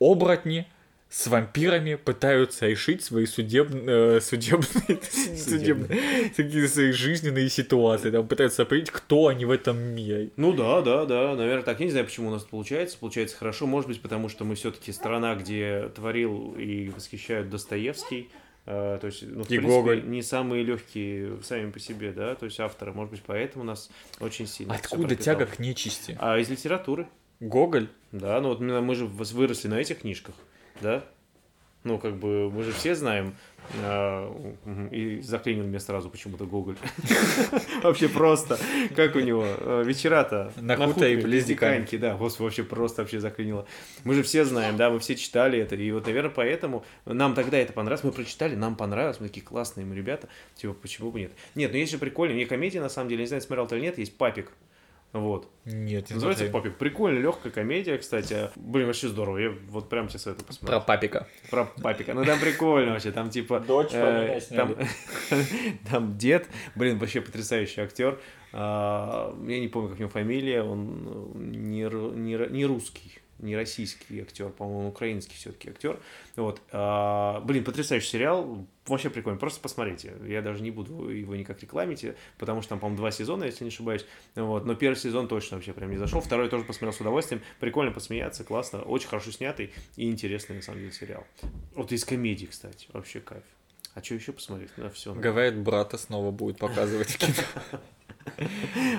[0.00, 0.66] оборотни
[1.14, 4.98] с вампирами пытаются решить свои судебные, судебные,
[5.36, 10.32] судебные, такие свои жизненные ситуации, там пытаются определить, кто они в этом мире.
[10.36, 11.78] Ну да, да, да, наверное, так.
[11.78, 12.98] Я не знаю, почему у нас получается.
[12.98, 18.28] Получается хорошо, может быть, потому что мы все-таки страна, где творил и восхищают Достоевский.
[18.66, 20.08] Э, то есть, ну, в И принципе, Гоголь.
[20.08, 23.88] не самые легкие сами по себе, да, то есть авторы, может быть, поэтому у нас
[24.18, 24.74] очень сильно.
[24.74, 26.18] Откуда тяга к нечисти?
[26.20, 27.06] А из литературы?
[27.38, 27.86] Гоголь?
[28.10, 30.34] Да, ну вот мы же выросли на этих книжках,
[30.80, 31.04] да?
[31.84, 33.34] Ну, как бы, мы же все знаем,
[33.82, 34.32] а,
[34.90, 36.76] и заклинил мне сразу почему-то Гоголь.
[37.82, 38.58] Вообще просто.
[38.96, 40.50] Как у него э, вечера-то?
[40.56, 41.98] На хута и близ Диканьки.
[41.98, 43.66] Да, господи, вообще просто вообще заклинило.
[44.04, 45.76] Мы же все знаем, да, мы все читали это.
[45.76, 48.04] И вот, наверное, поэтому нам тогда это понравилось.
[48.04, 49.20] Мы прочитали, нам понравилось.
[49.20, 50.28] Мы такие классные мы ребята.
[50.54, 51.32] Типа, почему бы нет?
[51.54, 52.34] Нет, ну есть же прикольно.
[52.34, 54.52] Не комедия, на самом деле, не знаю, смотрел ты или нет, есть «Папик».
[55.14, 55.48] Вот.
[55.64, 56.76] Нет, не Называется «Папик».
[56.76, 58.50] Прикольно, легкая комедия, кстати.
[58.56, 59.38] Блин, вообще здорово.
[59.38, 60.80] Я вот прям сейчас это посмотрел.
[60.80, 61.28] Про папика.
[61.50, 62.14] Про папика.
[62.14, 63.12] Ну там прикольно вообще.
[63.12, 63.60] Там типа...
[63.60, 64.74] Дочь э, там,
[65.90, 66.48] там дед.
[66.74, 68.20] Блин, вообще потрясающий актер.
[68.52, 70.64] А, я не помню, как у него фамилия.
[70.64, 75.98] Он не, не, не русский не российский актер, по-моему, украинский все-таки актер.
[76.36, 76.60] Вот.
[76.72, 80.14] А, блин, потрясающий сериал, вообще прикольно, просто посмотрите.
[80.26, 82.04] Я даже не буду его никак рекламить,
[82.38, 84.04] потому что там, по-моему, два сезона, если не ошибаюсь.
[84.34, 84.64] Вот.
[84.64, 86.20] Но первый сезон точно вообще прям не зашел.
[86.20, 87.42] Второй тоже посмотрел с удовольствием.
[87.60, 91.26] Прикольно посмеяться, классно, очень хорошо снятый и интересный, на самом деле, сериал.
[91.74, 93.44] Вот из комедии, кстати, вообще кайф.
[93.94, 94.70] А что еще посмотреть?
[94.76, 95.14] Да, все.
[95.14, 97.32] Говорит, брата снова будет показывать кино.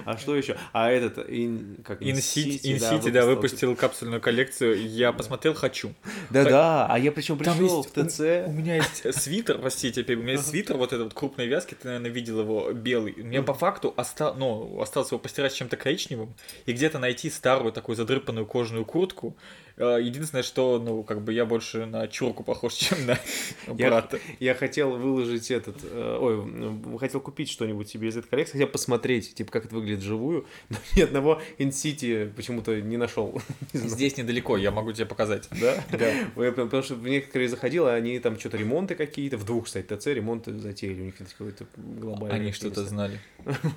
[0.06, 0.58] А что еще?
[0.74, 4.88] А этот in, как In City, In City, да, выпустил капсульную коллекцию.
[4.88, 5.94] Я посмотрел, хочу.
[6.30, 8.20] Да-да, а я причем пришел в ТЦ.
[8.48, 11.88] У меня есть свитер, простите, у меня есть свитер, вот этот вот крупной вязки, ты,
[11.88, 13.14] наверное, видел его, белый.
[13.18, 16.34] У меня по факту осталось, ну, осталось его постирать чем-то коричневым
[16.66, 19.36] и где-то найти старую такую задрыпанную кожаную куртку,
[19.78, 23.20] единственное, что, ну, как бы я больше на чурку похож, чем на
[23.68, 24.20] брата.
[24.40, 28.68] Я, я хотел выложить этот, э, ой, хотел купить что-нибудь себе из этой коллекции, хотел
[28.68, 33.42] посмотреть, типа, как это выглядит вживую, но ни одного In-City почему-то не нашел.
[33.74, 35.50] Здесь недалеко, я могу тебе показать.
[35.52, 35.84] Да?
[35.92, 36.52] Да.
[36.54, 40.58] Потому что в некоторые заходил, они там что-то ремонты какие-то, в двух, кстати, ТЦ ремонты
[40.58, 42.36] затеяли, у них какой-то глобальный.
[42.36, 43.20] Они что-то знали.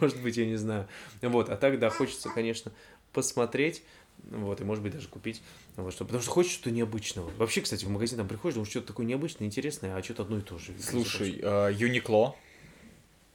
[0.01, 0.87] Может быть, я не знаю.
[1.23, 2.73] Вот, а так, да, хочется, конечно,
[3.13, 3.83] посмотреть.
[4.31, 5.43] Вот, и может быть даже купить.
[5.77, 7.31] Вот, что, потому что хочешь что-то необычного.
[7.39, 10.43] Вообще, кстати, в магазин там приходишь, думаешь, что-то такое необычное, интересное, а что-то одно и
[10.43, 10.73] то же.
[10.81, 11.31] Слушай,
[11.75, 12.37] Юникло,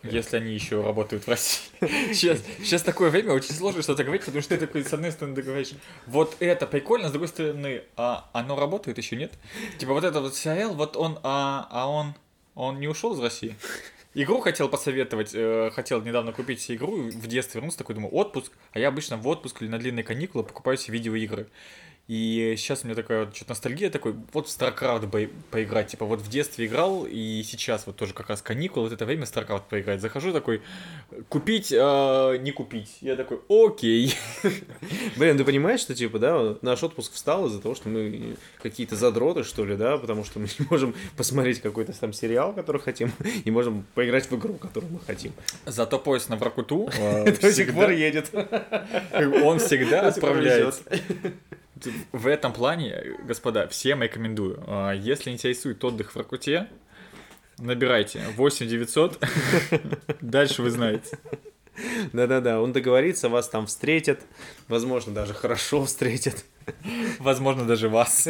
[0.03, 1.63] uh, если они еще работают в России.
[2.13, 5.35] Сейчас, сейчас такое время, очень сложно что-то говорить, потому что ты такой, с одной стороны,
[5.35, 5.71] ты говоришь,
[6.07, 9.33] вот это прикольно, с другой стороны, а оно работает еще нет?
[9.77, 12.13] Типа вот это вот сериал, вот он, а, а он,
[12.55, 13.55] он не ушел из России?
[14.15, 18.79] Игру хотел посоветовать, э, хотел недавно купить игру, в детстве вернулся, такой думаю, отпуск, а
[18.79, 21.47] я обычно в отпуск или на длинные каникулы покупаю себе видеоигры.
[22.13, 26.05] И сейчас у меня такая вот что-то ностальгия такой, вот в StarCraft по поиграть, типа
[26.05, 29.63] вот в детстве играл, и сейчас вот тоже как раз каникулы, вот это время StarCraft
[29.67, 29.99] поиграть.
[29.99, 30.61] Захожу такой,
[31.27, 32.97] купить, э, не купить.
[33.01, 34.15] Я такой, окей.
[35.17, 39.43] Блин, ты понимаешь, что типа, да, наш отпуск встал из-за того, что мы какие-то задроты,
[39.43, 43.11] что ли, да, потому что мы не можем посмотреть какой-то там сериал, который хотим,
[43.43, 45.33] и можем поиграть в игру, которую мы хотим.
[45.65, 46.91] Зато поезд на Вракуту
[47.41, 48.29] до сих пор едет.
[49.43, 50.83] Он всегда отправляется
[52.11, 54.63] в этом плане, господа, всем рекомендую.
[54.67, 56.67] А, если интересует отдых в Ракуте,
[57.57, 59.23] набирайте 8 900.
[60.21, 61.17] Дальше вы знаете.
[62.13, 64.21] Да-да-да, он договорится, вас там встретят,
[64.67, 66.45] возможно, даже хорошо встретят.
[67.19, 68.27] Возможно, даже вас.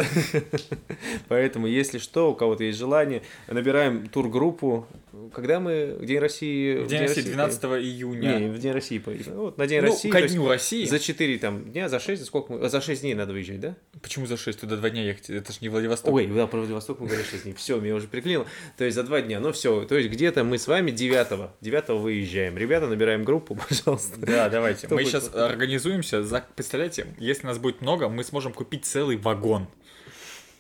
[1.28, 4.88] Поэтому, если что, у кого-то есть желание, набираем тургруппу.
[5.34, 6.78] Когда мы в День России...
[6.78, 8.40] В День, День России 12 июня.
[8.40, 9.34] Не, в День России поедем.
[9.34, 10.10] Вот, на День ну, России.
[10.10, 10.86] Ко Дню России.
[10.86, 12.70] За 4 там, дня, за 6, за сколько мы...
[12.70, 13.76] За 6 дней надо выезжать, да?
[14.02, 14.60] Почему за 6?
[14.62, 15.30] Туда 2 дня ехать.
[15.30, 16.14] Это же не Владивосток.
[16.14, 17.54] Ой, да, про Владивосток мы говорили 6 дней.
[17.54, 18.46] Все, меня уже приклинило.
[18.78, 19.40] То есть за 2 дня.
[19.40, 22.58] Ну все, то есть где-то мы с вами 9 9 выезжаем.
[22.58, 24.20] Ребята, набираем группу, пожалуйста.
[24.20, 24.88] Да, давайте.
[24.90, 26.24] мы сейчас организуемся.
[26.56, 29.68] Представляете, если нас будет много, мы сможем купить целый вагон.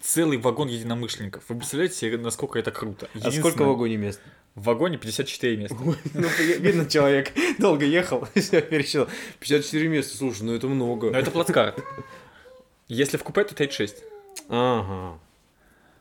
[0.01, 1.43] Целый вагон единомышленников.
[1.47, 3.09] Вы представляете себе, насколько это круто?
[3.23, 4.19] А сколько в вагоне мест?
[4.55, 5.77] В вагоне 54 места.
[6.13, 6.27] ну,
[6.59, 9.07] видно, человек долго ехал, все пересчитал.
[9.39, 11.09] 54 места, слушай, ну это много.
[11.09, 11.81] Ну это плацкарт.
[12.87, 14.03] Если в купе, то 36.
[14.49, 15.19] Ага.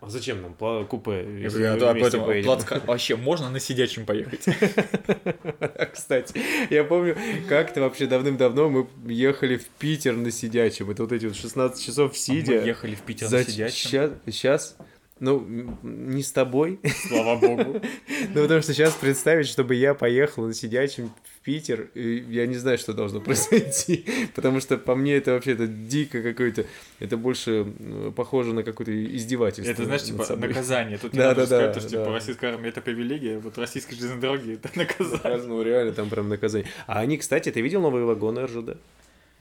[0.03, 0.55] А зачем нам
[0.87, 1.25] купе?
[1.41, 2.83] Если я, да, поэтому плацка...
[2.85, 4.45] вообще можно на сидячем поехать.
[5.93, 7.17] Кстати, я помню,
[7.49, 10.91] как-то вообще давным-давно мы ехали в Питер на сидячем.
[10.91, 12.59] Это вот эти вот 16 часов сидя.
[12.59, 13.77] А мы ехали в Питер на сидячем.
[13.77, 14.77] Сейчас, сейчас
[15.21, 15.47] ну,
[15.85, 16.81] не с тобой.
[17.07, 17.81] Слава богу.
[18.35, 21.13] ну, потому что сейчас представить, чтобы я поехал на сидячем
[21.43, 24.05] Питер, я не знаю, что должно произойти.
[24.35, 26.67] потому что по мне это вообще это дико какое-то.
[27.01, 27.67] Это больше
[28.15, 29.73] похоже на какое-то издевательство.
[29.73, 30.99] Это, знаешь, типа наказание.
[30.99, 34.71] Тут да, да, да, что, типа, российская армия это привилегия, вот российские железные дороги это
[34.79, 35.43] наказание.
[35.47, 36.71] Ну, реально, там прям наказание.
[36.87, 38.77] А они, кстати, ты видел новые вагоны РЖД?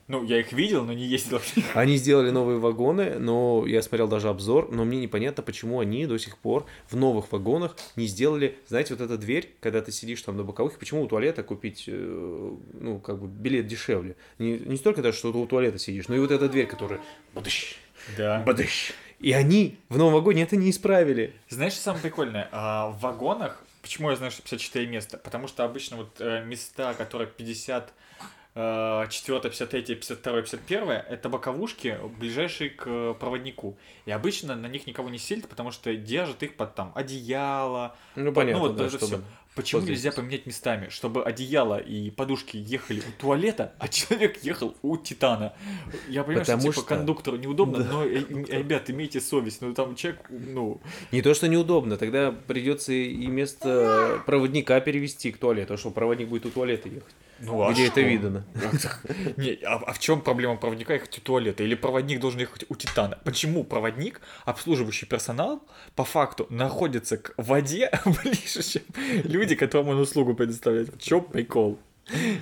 [0.08, 1.40] Ну, я их видел, но не ездил.
[1.74, 6.18] Они сделали новые вагоны, но я смотрел даже обзор, но мне непонятно, почему они до
[6.18, 10.36] сих пор в новых вагонах не сделали, знаете, вот эта дверь, когда ты сидишь там
[10.36, 14.16] на боковых, почему у туалета купить, э, ну, как бы билет дешевле?
[14.38, 17.00] Не, не столько даже, что ты у туалета сидишь, но и вот эта дверь, которая...
[17.34, 17.76] Бадыщ,
[18.16, 18.42] да.
[18.44, 21.32] Бадыщ, И они в новом вагоне это не исправили.
[21.48, 22.48] Знаешь, что самое прикольное?
[22.50, 25.18] А, в вагонах, почему я знаю, что 54 места?
[25.18, 27.92] Потому что обычно вот э, места, которые 50
[28.54, 33.76] 4, 53, 52, 51 это боковушки, ближайшие к проводнику.
[34.04, 37.96] И обычно на них никого не селят, потому что держат их под там одеяло.
[38.14, 39.24] Ну, под- понятно, вот да, даже чтобы всё.
[39.54, 40.88] Почему возле- нельзя поменять местами?
[40.88, 45.52] Чтобы одеяло и подушки ехали у туалета, а человек ехал у Титана.
[46.08, 49.60] Я понимаю, Потому что, типа, что- кондуктору неудобно, но, э, э, ребят, имейте совесть.
[49.60, 55.36] Ну, там человек, ну, Не то, что неудобно, тогда придется и место проводника перевести к
[55.38, 57.14] туалету, а что проводник будет у туалета ехать.
[57.42, 58.08] Ну а Где это что?
[58.08, 58.44] видано?
[59.36, 61.64] Не, а, а в чем проблема проводника ехать у туалета?
[61.64, 63.18] Или проводник должен ехать у Титана?
[63.24, 65.62] Почему проводник, обслуживающий персонал,
[65.96, 68.82] по факту находится к воде ближе, чем
[69.24, 70.94] люди, которым он услугу предоставляет?
[70.94, 71.78] В чем прикол?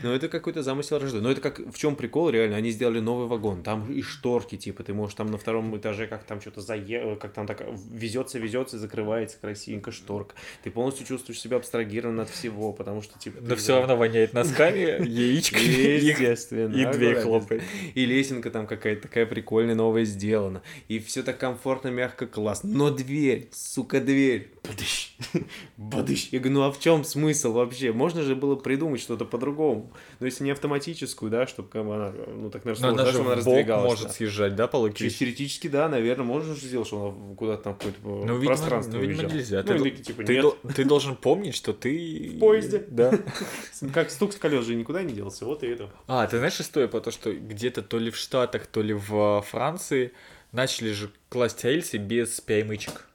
[0.02, 1.22] Ну, это какой-то замысел рождения.
[1.22, 3.62] Но это как, в чем прикол, реально, они сделали новый вагон.
[3.62, 7.16] Там и шторки, типа, ты можешь там на втором этаже, как там что-то зае...
[7.20, 10.34] как там так везется, везется, закрывается красивенько шторка.
[10.62, 13.38] Ты полностью чувствуешь себя абстрагирован от всего, потому что, типа...
[13.42, 16.72] Но все равно воняет носками, яичками Естественно.
[16.72, 17.22] и дверь аккуратно.
[17.22, 17.62] хлопает.
[17.94, 20.62] И лесенка там какая-то такая прикольная, новая сделана.
[20.88, 22.70] И все так комфортно, мягко, классно.
[22.70, 24.52] Но дверь, сука, дверь.
[24.64, 25.16] Бадыщ.
[25.76, 26.28] Бадыщ.
[26.32, 27.92] Я говорю, ну а в чем смысл вообще?
[27.92, 29.49] Можно же было придумать что-то по-другому.
[29.54, 33.04] Ну, если не автоматическую, да, чтобы как бы она, ну, так, наверное, Но сложно, она
[33.04, 33.90] да, чтобы она раздвигалась.
[33.90, 34.12] может да.
[34.12, 35.08] съезжать, да, по логике?
[35.10, 39.00] теоретически, да, наверное, можно же сделать, что она куда-то там какое-то Ну, видимо, пространство ну,
[39.00, 39.62] видимо, нельзя.
[39.62, 40.54] Ну, Ты, или, типа, ты нет.
[40.74, 42.32] ты должен помнить, что ты...
[42.36, 42.84] В поезде.
[42.88, 43.12] Да.
[43.94, 45.90] Как стук с колес же никуда не делся, вот и это.
[46.06, 49.38] А, ты знаешь историю про то, что где-то то ли в Штатах, то ли в
[49.38, 50.12] э, Франции
[50.52, 53.06] начали же класть рельсы без перемычек.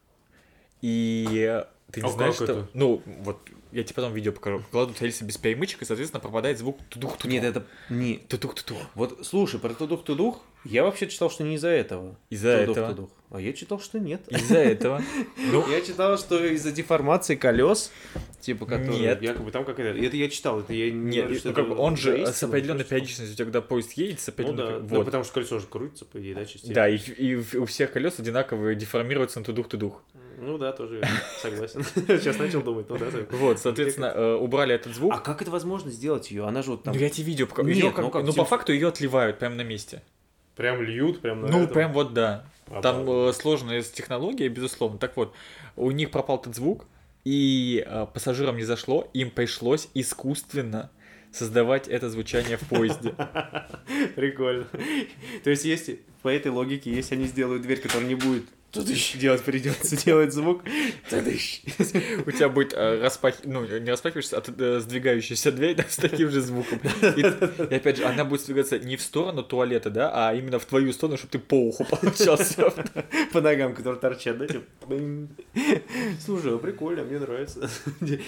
[0.82, 1.66] И э,
[1.96, 2.44] ты не А знаешь, что...
[2.44, 2.68] это?
[2.74, 3.40] Ну, вот
[3.72, 4.62] я тебе потом видео покажу.
[4.72, 8.18] Кладут рельсы без перемычек, и, соответственно, пропадает звук тудух тудух Нет, это не.
[8.18, 12.16] тудух тудух Вот слушай, про тудух-тудух, я вообще читал, что не из-за этого.
[12.30, 12.76] Из-за этого.
[12.76, 13.10] Тудух-тудух.
[13.32, 14.22] А я читал, что нет.
[14.30, 15.02] Из-за этого.
[15.52, 17.92] Ну, Я читал, что из-за деформации колес,
[18.40, 19.22] типа, которые Нет.
[19.22, 20.00] якобы там какая-то.
[20.00, 23.38] Это я читал, это я не нет, ну, как бы он же с определенной периодичностью,
[23.46, 24.58] когда поезд едет, с Ну определенной...
[24.58, 25.06] да, пер- да, вот.
[25.06, 26.74] потому что колесо же крутится, по идее, да, частично.
[26.74, 30.02] Да, и, и у всех колес одинаковые деформируются на тудух-тудух.
[30.38, 31.02] Ну да, тоже
[31.42, 31.84] согласен.
[31.96, 33.08] Сейчас начал думать, ну да.
[33.32, 35.14] Вот, соответственно, э, убрали этот звук.
[35.14, 36.46] А как это возможно сделать ее?
[36.48, 37.70] Она же вот там Ну, я тебе видео покажу.
[37.70, 40.02] Нет, ну как- как, ну, по факту ее отливают прямо на месте.
[40.56, 41.74] прям льют, прям на Ну, этом.
[41.74, 42.46] прям вот да.
[42.82, 43.36] Там Обалдеть.
[43.38, 44.98] э, сложная технология, безусловно.
[44.98, 45.34] Так вот,
[45.76, 46.86] у них пропал этот звук,
[47.24, 50.90] и э, пассажирам не зашло, им пришлось искусственно
[51.32, 53.14] создавать это звучание в поезде.
[54.16, 54.66] Прикольно.
[55.44, 58.46] То есть, если по этой логике, если они сделают дверь, которая не будет
[58.76, 60.64] тудыщ делать, придется делать звук
[61.10, 61.62] тудыщ.
[62.26, 63.36] У тебя будет э, распах...
[63.46, 66.80] ну, не распахиваешься, а э, сдвигающаяся дверь да, с таким же звуком.
[67.16, 70.66] И, и опять же, она будет сдвигаться не в сторону туалета, да, а именно в
[70.66, 72.74] твою сторону, чтобы ты по уху получался.
[73.34, 74.48] по ногам, которые торчат, да?
[74.48, 74.66] типа.
[76.24, 77.70] Слушай, ну прикольно, мне нравится.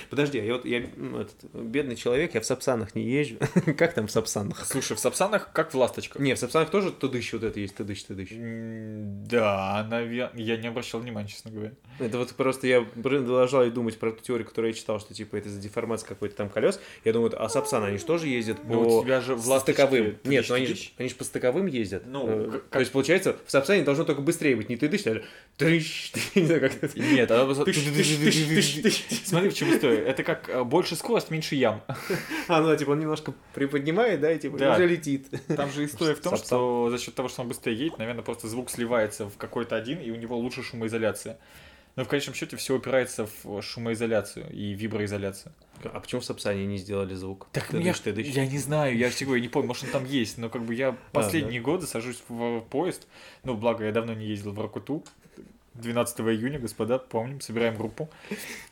[0.09, 3.35] Подожди, а я вот я этот, бедный человек, я в Сапсанах не езжу.
[3.77, 4.65] Как там в Сапсанах?
[4.65, 6.21] Слушай, в Сапсанах как в ласточках.
[6.21, 8.29] Не, в Сапсанах тоже тудыщ вот это есть, тудыщ, тудыщ.
[8.31, 11.73] Да, наверное, я не обращал внимания, честно говоря.
[11.99, 15.35] Это вот просто я продолжал и думать про ту теорию, которую я читал, что типа
[15.37, 16.79] это за деформация какой-то там колес.
[17.03, 20.15] Я думаю, а Сапсаны, они же тоже ездят Ну, у по тебя же в стыковым.
[20.23, 22.03] ты Нет, ну они же, они же по стыковым ездят.
[22.05, 24.69] Ну, Э, как- То есть, получается, в Сапсане должно только быстрее быть.
[24.69, 25.21] Не ты тыщ, а
[25.57, 26.11] тыщ.
[26.35, 26.99] Не знаю, как это.
[26.99, 29.03] Нет, тыщ.
[29.25, 29.99] Смотри, в чем история.
[29.99, 31.81] Это как э, больше скорость, меньше ям.
[32.47, 34.73] А, ну, да, типа, он немножко приподнимает, да, и типа, Да.
[34.75, 35.27] уже летит.
[35.55, 36.45] Там же история в том, Сапсан.
[36.47, 39.99] что за счет того, что он быстрее едет, наверное, просто звук сливается в какой-то один,
[39.99, 41.37] и у него лучше шумоизоляция.
[41.95, 45.51] Но в конечном счете все упирается в шумоизоляцию и виброизоляцию.
[45.83, 47.47] А почему в Сапсане не сделали звук?
[47.51, 48.27] Так Тыдыщ, я, тыдыщ.
[48.27, 50.75] я не знаю, я говорю, я не помню, может он там есть, но как бы
[50.75, 53.07] я последние годы сажусь в поезд,
[53.43, 55.03] ну, благо я давно не ездил в Рокуту,
[55.77, 58.09] 12 июня, господа, помним, собираем группу.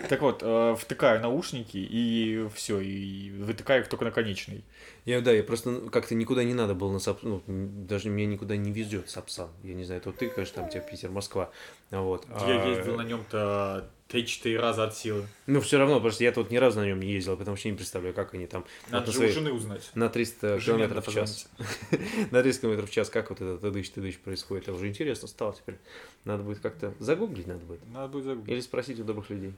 [0.09, 4.63] Так вот, э, втыкаю наушники и все, и вытыкаю их только на конечный.
[5.05, 7.19] Я, да, я просто как-то никуда не надо было на Сап...
[7.23, 9.49] ну, даже меня никуда не везет Сапсан.
[9.63, 11.51] Я не знаю, вот ты, конечно, там тебя Питер, Москва.
[11.91, 12.25] Вот.
[12.47, 15.25] Я А, ездил на нем-то 3-4 раза от силы.
[15.47, 17.75] Ну, все равно, просто я тут ни разу на нем не ездил, потому что не
[17.75, 19.89] представляю, как они там Надо на, же у своей- жены узнать.
[19.95, 21.49] на 300 Жене километров в час.
[22.31, 24.65] на 300 километров в час, как вот это тыдыщ, тыдыщ происходит.
[24.65, 25.77] Это уже интересно стало теперь.
[26.23, 27.81] Надо будет как-то загуглить надо будет.
[27.91, 28.53] Надо будет загуглить.
[28.53, 29.53] Или спросить у добрых людей.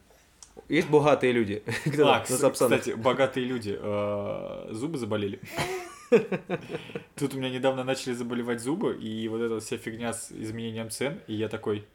[0.70, 1.64] Есть богатые люди,
[2.00, 5.40] А, на кстати, богатые люди, э, зубы заболели.
[7.16, 10.90] Тут у меня недавно начали заболевать зубы, и вот эта вот вся фигня с изменением
[10.90, 11.86] цен, и я такой,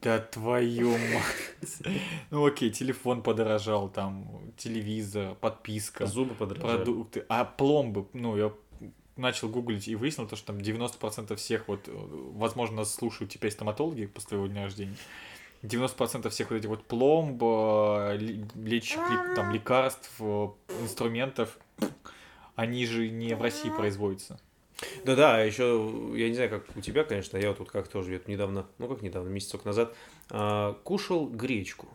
[0.00, 1.78] да твою мать.
[2.30, 6.76] Ну окей, телефон подорожал, там, телевизор, подписка, Зубы подражали.
[6.76, 8.52] продукты, а пломбы, ну, я
[9.16, 14.06] начал гуглить и выяснил то, что там 90% всех вот, возможно, нас слушают теперь стоматологи
[14.06, 14.96] после твоего дня рождения.
[15.62, 18.16] 90% всех вот этих вот пломб, э,
[18.54, 18.96] леч,
[19.34, 20.48] там, лекарств, э,
[20.82, 21.58] инструментов,
[22.54, 24.38] они же не в России производятся.
[25.04, 28.20] Да-да, а еще, я не знаю, как у тебя, конечно, я вот тут как тоже
[28.26, 29.94] недавно, ну как недавно, месяцок назад,
[30.30, 31.88] а, кушал гречку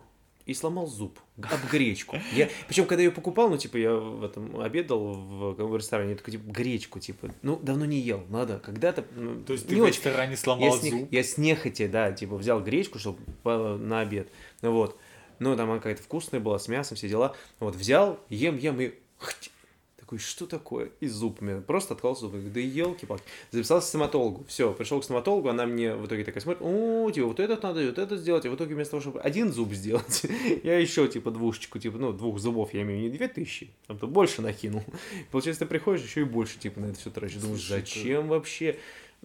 [0.46, 2.18] и сломал зуб об гречку.
[2.32, 6.16] Я, причем, когда я ее покупал, ну, типа, я в этом обедал в, в ресторане,
[6.16, 9.04] такой, типа, гречку, типа, ну, давно не ел, надо, когда-то...
[9.16, 11.08] Ну, То есть ты в ресторане сломал я зуб?
[11.10, 14.28] я с нехотя, да, типа, взял гречку, чтобы на обед,
[14.60, 14.98] вот.
[15.38, 17.34] Ну, там она какая-то вкусная была, с мясом, все дела.
[17.58, 18.94] Вот, взял, ем, ем и
[20.04, 20.90] такой, что такое?
[21.00, 22.34] И зуб мне просто откололся зуб.
[22.52, 23.24] Да елки-палки.
[23.50, 24.44] Записался к стоматологу.
[24.46, 27.84] Все, пришел к стоматологу, она мне в итоге такая смотрит, о, типа, вот этот надо,
[27.86, 28.44] вот это сделать.
[28.44, 30.26] И в итоге вместо того, чтобы один зуб сделать,
[30.62, 34.06] я еще, типа, двушечку, типа, ну, двух зубов, я имею не две тысячи, а то
[34.06, 34.84] больше накинул.
[35.30, 37.40] Получается, ты приходишь, еще и больше, типа, на это все тратишь.
[37.40, 38.78] Думаешь, зачем вообще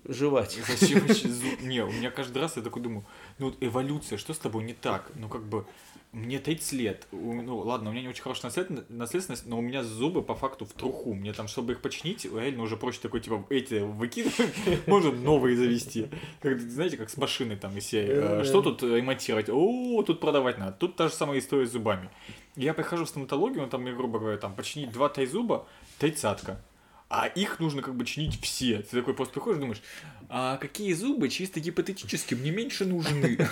[0.06, 0.58] жевать?
[0.80, 1.62] Зачем вообще зуб?
[1.62, 3.06] Не, у меня каждый раз я такой думаю,
[3.38, 5.12] ну, эволюция, что с тобой не так?
[5.16, 5.66] Ну, как бы,
[6.12, 7.08] мне 30 лет.
[7.12, 8.52] Ну, ладно, у меня не очень хорошая
[8.90, 11.14] наследственность, но у меня зубы по факту в труху.
[11.14, 14.52] Мне там, чтобы их починить, реально уже проще такой, типа, эти выкидывать,
[14.88, 16.08] можно новые завести.
[16.42, 19.50] Как, знаете, как с машиной там, если э, что тут ремонтировать?
[19.50, 20.72] О, тут продавать надо.
[20.72, 22.10] Тут та же самая история с зубами.
[22.56, 25.68] Я прихожу в стоматологию, ну, там, мне, грубо говоря, там, починить два-три зуба,
[26.00, 26.60] тридцатка.
[27.08, 28.80] А их нужно как бы чинить все.
[28.80, 29.82] Ты такой просто приходишь и думаешь,
[30.28, 33.38] а какие зубы чисто гипотетически мне меньше нужны?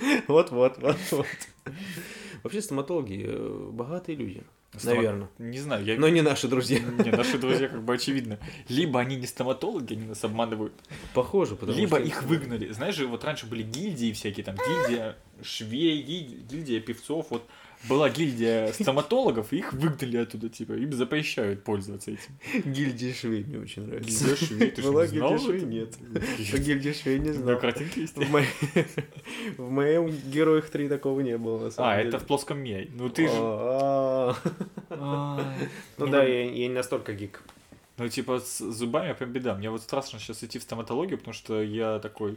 [0.28, 1.26] Вот, вот, вот, вот.
[2.42, 4.42] Вообще стоматологи э, богатые люди.
[4.76, 4.96] Стомат...
[4.96, 5.28] Наверное.
[5.38, 5.84] Не знаю.
[5.84, 5.98] Я...
[5.98, 6.80] Но не наши друзья.
[6.80, 8.38] Не, наши друзья как бы очевидно.
[8.68, 10.74] Либо они не стоматологи, они нас обманывают.
[11.14, 12.06] Похоже, потому Либо что...
[12.06, 12.72] их выгнали.
[12.72, 17.46] Знаешь же, вот раньше были гильдии всякие, там гильдия швей, гильдия певцов, вот
[17.88, 22.70] была гильдия стоматологов, и их выгнали оттуда, типа, им запрещают пользоваться этим.
[22.72, 24.24] Гильдия швей мне очень нравится.
[24.24, 25.62] Гильдия швей, ты Была гильдия швей?
[25.62, 25.94] Нет.
[26.38, 27.58] Гильдия швей не знал.
[27.58, 28.16] картинки есть.
[29.56, 32.90] В моем Героях 3 такого не было, А, это в плоском мире.
[32.94, 33.34] Ну ты же...
[35.98, 37.42] Ну да, я не настолько гик.
[37.96, 39.54] Ну, типа, с зубами прям беда.
[39.54, 42.36] Мне вот страшно сейчас идти в стоматологию, потому что я такой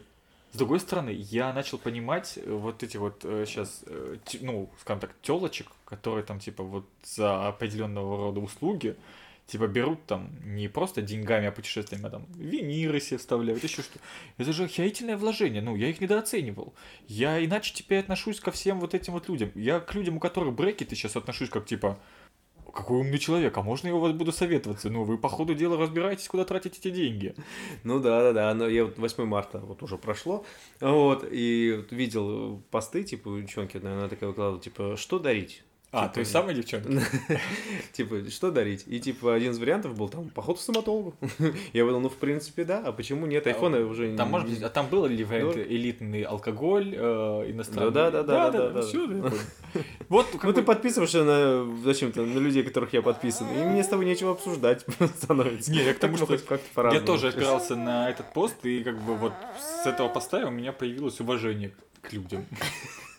[0.53, 5.01] с другой стороны, я начал понимать э, вот эти вот сейчас, э, э, ну, скажем
[5.01, 8.95] так, телочек, которые там, типа, вот за определенного рода услуги,
[9.45, 13.99] типа, берут там не просто деньгами, а путешествиями, а там виниры себе вставляют, еще что.
[14.37, 16.73] Это же охерительное вложение, ну, я их недооценивал.
[17.07, 19.51] Я иначе теперь отношусь ко всем вот этим вот людям.
[19.53, 21.99] Я к людям, у которых брекеты сейчас отношусь как, типа,
[22.73, 24.89] какой умный человек, а можно я у вас буду советоваться?
[24.89, 27.35] Ну, вы по ходу дела разбираетесь, куда тратить эти деньги.
[27.83, 28.53] Ну да, да, да.
[28.53, 30.45] Но я вот 8 марта вот уже прошло,
[30.79, 35.63] вот, и видел посты, типа, девчонки, наверное, такая выкладывала, типа, что дарить?
[35.93, 36.89] А, типа, то есть самая девчонка?
[37.93, 38.83] типа, что дарить?
[38.87, 41.15] И, типа, один из вариантов был там, поход к стоматологу.
[41.73, 43.47] Я подумал, ну, в принципе, да, а почему нет?
[43.47, 47.93] Айфона уже Там, может быть, а там было ли вариант элитный алкоголь э, иностранный?
[47.93, 48.81] Да, да, да, да, да.
[50.09, 54.05] Вот, ну, ты подписываешься на, зачем-то, на людей, которых я подписан, и мне с тобой
[54.05, 54.85] нечего обсуждать
[55.21, 55.71] становится.
[55.71, 56.37] Не, я к тому, что
[56.91, 60.73] я тоже опирался на этот пост, и как бы вот с этого поста у меня
[60.73, 62.45] появилось уважение к людям.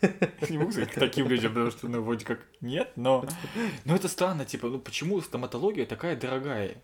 [0.49, 3.25] Не могу сказать к таким людям, потому что, ну, вроде как нет, но...
[3.85, 6.77] Но это странно, типа, ну, почему стоматология такая дорогая?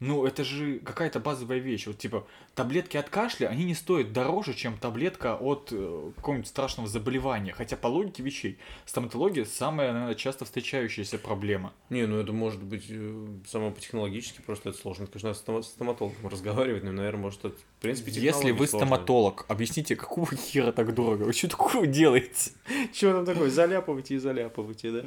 [0.00, 1.86] Ну, это же какая-то базовая вещь.
[1.86, 6.88] Вот, типа, таблетки от кашля, они не стоят дороже, чем таблетка от э, какого-нибудь страшного
[6.88, 7.52] заболевания.
[7.52, 11.74] Хотя, по логике вещей, стоматология самая, наверное, часто встречающаяся проблема.
[11.90, 15.06] Не, ну это может быть э, само по технологически, просто это сложно.
[15.06, 18.86] Конечно, с стоматологом разговаривать, но, наверное, может, это, в принципе, Если вы сложно.
[18.86, 21.24] стоматолог, объясните, какого хера так дорого?
[21.24, 22.52] Вы что такого делаете?
[22.94, 23.50] Чего там такое?
[23.50, 25.04] Заляпывайте и заляпывайте, да?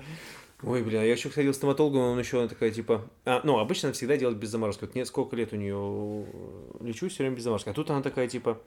[0.66, 3.08] Ой, блин, я еще ходил к стоматологу, он еще такая, типа...
[3.26, 4.82] А, ну, обычно она всегда делает без заморозки.
[4.82, 6.26] Вот нет, сколько лет у нее
[6.80, 7.70] лечу, все время без заморозки.
[7.70, 8.60] А тут она такая, типа,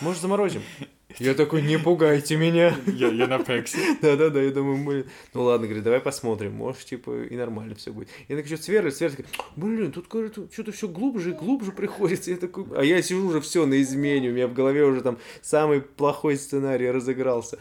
[0.00, 0.62] может, заморозим?
[1.18, 2.76] Я такой, не пугайте меня.
[2.86, 3.78] Я, я напрягся.
[4.02, 8.08] Да-да-да, я думаю, блин, ну ладно, говорит, давай посмотрим, может, типа, и нормально все будет.
[8.28, 12.32] Я так что сверлю, сверлю, блин, тут, говорит, что-то все глубже и глубже приходится.
[12.32, 15.16] Я такой, а я сижу уже все на измене, у меня в голове уже там
[15.40, 17.58] самый плохой сценарий разыгрался.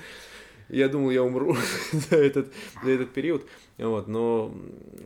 [0.70, 1.56] Я думал, я умру
[1.92, 2.52] за, этот,
[2.84, 3.46] за этот период.
[3.78, 4.54] Вот, но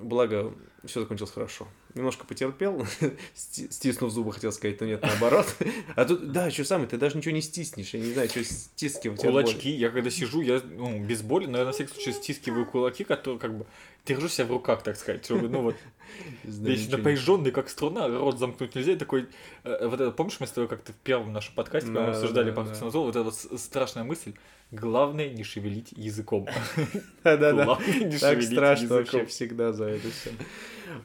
[0.02, 0.54] благо
[0.86, 1.68] все закончилось хорошо.
[1.96, 2.86] Немножко потерпел,
[3.34, 5.48] стиснув зубы, хотел сказать, но нет, наоборот.
[5.96, 9.20] А тут, да, что самое, ты даже ничего не стиснешь, я не знаю, что стискивать.
[9.20, 13.04] Кулачки, я когда сижу, я ну, без боли, но я на всякий случай стискиваю кулаки,
[13.04, 13.66] которые как бы
[14.06, 15.76] держу себя в руках, так сказать, чтобы, ну вот,
[16.44, 19.28] весь напряженный, как струна, рот замкнуть нельзя, и такой,
[19.64, 22.52] э, вот это, помнишь, мы с тобой как-то в первом нашем подкасте, когда мы обсуждали
[22.52, 22.86] да, да.
[22.86, 24.34] вот эта вот страшная мысль,
[24.72, 26.48] главное не шевелить языком.
[27.24, 27.78] Да-да-да,
[28.20, 30.32] так страшно вообще всегда за это все.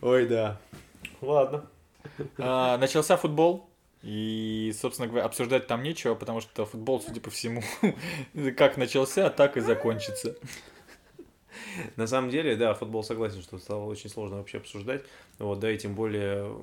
[0.00, 0.60] Ой, да.
[1.20, 1.66] Ладно.
[2.38, 3.68] А, начался футбол.
[4.02, 7.62] И, собственно говоря, обсуждать там нечего, потому что футбол, судя по всему,
[8.56, 10.36] как начался, так и закончится.
[11.96, 15.02] На самом деле, да, футбол согласен, что стало очень сложно вообще обсуждать.
[15.38, 16.56] Вот, да, и тем более,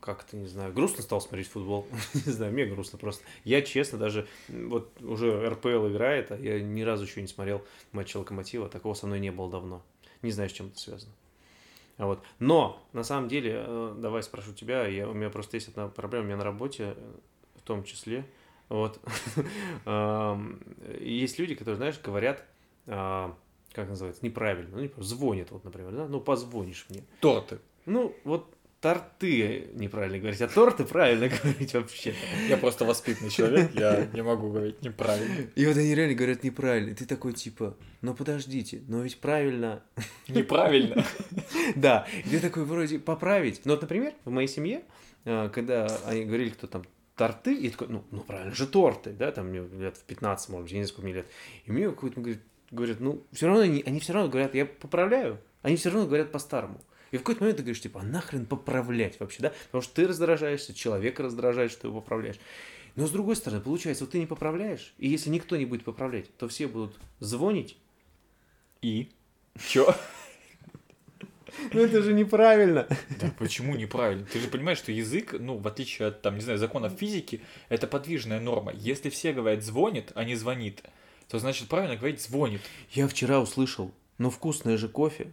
[0.00, 1.86] как-то, не знаю, грустно стал смотреть футбол.
[2.14, 3.24] не знаю, мне грустно просто.
[3.44, 7.62] Я, честно, даже, вот уже РПЛ играет, а я ни разу еще не смотрел
[7.92, 8.68] матч Локомотива.
[8.68, 9.82] Такого со мной не было давно.
[10.22, 11.12] Не знаю, с чем это связано.
[11.98, 12.22] Вот.
[12.38, 16.24] Но, на самом деле, э, давай спрошу тебя, я, у меня просто есть одна проблема,
[16.24, 17.14] у меня на работе э,
[17.56, 18.24] в том числе,
[18.70, 19.00] вот,
[21.00, 22.44] есть люди, которые, знаешь, говорят,
[22.86, 23.36] а,
[23.72, 27.04] как называется, неправильно, ну, не звонят, вот, например, да, ну, позвонишь мне.
[27.20, 27.58] Торты.
[27.86, 32.14] Ну, вот торты неправильно говорить, а торты правильно говорить вообще.
[32.48, 35.50] Я просто воспитанный человек, я не могу говорить неправильно.
[35.54, 36.90] И вот они реально говорят неправильно.
[36.90, 39.82] И ты такой типа, ну подождите, но ведь правильно.
[40.28, 41.04] Неправильно.
[41.76, 43.62] Да, и ты такой вроде поправить.
[43.64, 44.82] Ну вот, например, в моей семье,
[45.24, 46.84] а, когда они говорили, кто там
[47.16, 50.64] торты, и такой, ну, ну правильно же торты, да, там мне лет в 15, может
[50.64, 51.26] быть, я не знаю, сколько мне лет.
[51.66, 52.40] И мне какой-то говорит,
[52.70, 56.32] говорят, ну, все равно они, они все равно говорят, я поправляю, они все равно говорят
[56.32, 56.80] по-старому.
[57.10, 59.52] И в какой-то момент ты говоришь, типа, а нахрен поправлять вообще, да?
[59.66, 62.38] Потому что ты раздражаешься, человек раздражает, что его поправляешь.
[62.96, 66.34] Но с другой стороны, получается, вот ты не поправляешь, и если никто не будет поправлять,
[66.36, 67.76] то все будут звонить.
[68.82, 69.10] И?
[69.58, 69.94] Чё?
[71.72, 72.86] Ну это же неправильно.
[73.20, 74.24] Да почему неправильно?
[74.24, 77.86] Ты же понимаешь, что язык, ну, в отличие от, там, не знаю, законов физики, это
[77.88, 78.72] подвижная норма.
[78.72, 80.84] Если все говорят звонит, а не звонит,
[81.30, 82.60] то значит правильно говорить звонит.
[82.90, 85.32] Я вчера услышал, но вкусное же кофе.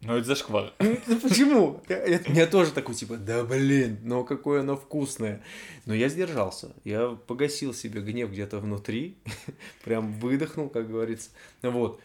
[0.00, 0.72] Ну, это зашквар.
[0.78, 1.82] Ну, почему?
[1.88, 5.42] Я, тоже такой, типа, да блин, но какое оно вкусное.
[5.86, 6.74] Но я сдержался.
[6.84, 9.16] Я погасил себе гнев где-то внутри.
[9.84, 11.30] Прям выдохнул, как говорится.
[11.62, 12.00] Вот.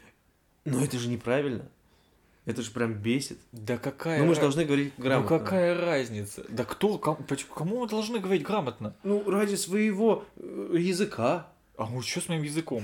[0.63, 1.67] Но это же неправильно.
[2.45, 3.37] Это же прям бесит.
[3.51, 5.37] Да какая Ну мы же должны говорить грамотно.
[5.37, 6.43] Ну какая разница?
[6.49, 7.19] Да кто, кому,
[7.53, 8.95] кому мы должны говорить грамотно?
[9.03, 11.50] Ну ради своего э, языка.
[11.77, 12.83] А ну что с моим языком?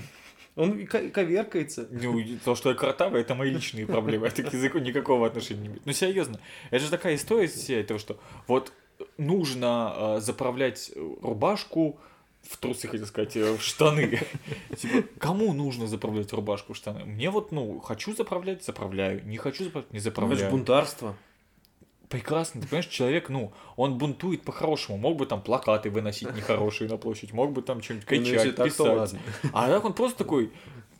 [0.55, 1.87] Он коверкается.
[1.91, 4.25] Ну, то, что я картавый, это мои личные проблемы.
[4.27, 5.85] Это к языку никакого отношения не имеет.
[5.85, 6.39] Ну, серьезно.
[6.71, 8.73] Это же такая история всей того, что вот
[9.19, 11.99] нужно э, заправлять рубашку
[12.41, 14.19] в трусы, хотел сказать, э, в штаны.
[14.75, 17.05] Типа, кому нужно заправлять рубашку в штаны?
[17.05, 19.23] Мне вот, ну, хочу заправлять, заправляю.
[19.27, 20.39] Не хочу заправлять, не заправляю.
[20.39, 21.15] Это же бунтарство
[22.09, 26.97] прекрасно, ты понимаешь, человек, ну, он бунтует по-хорошему, мог бы там плакаты выносить нехорошие на
[26.97, 29.15] площадь, мог бы там что-нибудь ну, кричать, ну, писать.
[29.53, 30.51] А так он просто такой,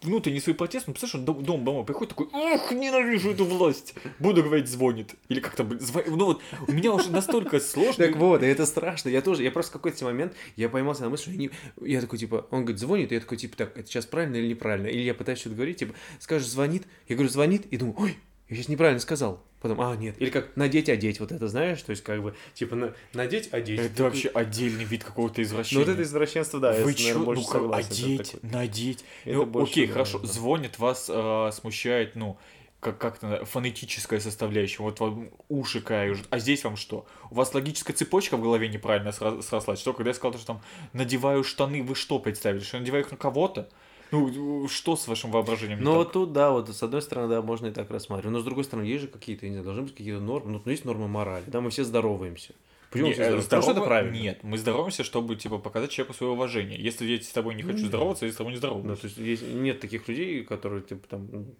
[0.01, 4.43] внутренний свой протест, ну, представляешь, он дом домой приходит такой, ох, ненавижу эту власть, буду
[4.43, 5.15] говорить, звонит.
[5.29, 8.05] Или как-то, ну вот, у меня уже настолько сложно.
[8.05, 11.09] Так вот, и это страшно, я тоже, я просто в какой-то момент, я поймался на
[11.09, 11.49] мысли, что я, не,
[11.81, 14.49] я такой, типа, он говорит, звонит, и я такой, типа, так, это сейчас правильно или
[14.49, 14.87] неправильно?
[14.87, 18.17] Или я пытаюсь что-то говорить, типа, скажешь, звонит, я говорю, звонит, и думаю, ой,
[18.49, 19.43] я сейчас неправильно сказал.
[19.59, 20.15] Потом, а, нет.
[20.19, 21.81] Или как надеть, одеть, вот это знаешь?
[21.81, 23.79] То есть, как бы, типа, на, надеть, одеть.
[23.79, 25.83] Это вообще отдельный вид какого-то извращения.
[25.83, 29.03] Ну, вот это извращенство, да, Вы что, ну, согласен, одеть, надеть.
[29.25, 30.27] Это ну, окей, хорошо, да.
[30.27, 32.37] звонит, вас э, смущает, ну,
[32.79, 34.83] как как-то фонетическая составляющая.
[34.83, 36.27] Вот вам уши каюжат.
[36.29, 37.07] А здесь вам что?
[37.31, 39.79] У вас логическая цепочка в голове неправильно срослась.
[39.79, 40.61] Что, когда я сказал, что там
[40.93, 42.63] надеваю штаны, вы что представили?
[42.63, 43.69] Что я надеваю их на кого-то?
[44.11, 45.81] Ну, что с вашим воображением?
[45.81, 48.33] Ну, вот тут, да, вот с одной стороны, да, можно и так рассматривать.
[48.33, 50.61] Но с другой стороны, есть же какие-то, не знаю, должны быть какие-то нормы.
[50.63, 51.43] Ну, есть нормы морали.
[51.47, 52.53] Да, мы все здороваемся.
[52.89, 53.47] Почему все здороваемся?
[53.47, 54.15] Потому что это правильно.
[54.15, 56.81] Нет, мы здороваемся, чтобы, типа, показать человеку свое уважение.
[56.81, 58.85] Если я с тобой не хочу ну, здороваться, я с тобой не здороваюсь.
[58.85, 61.55] Ну, то есть, есть, нет таких людей, которые, типа, там, ну,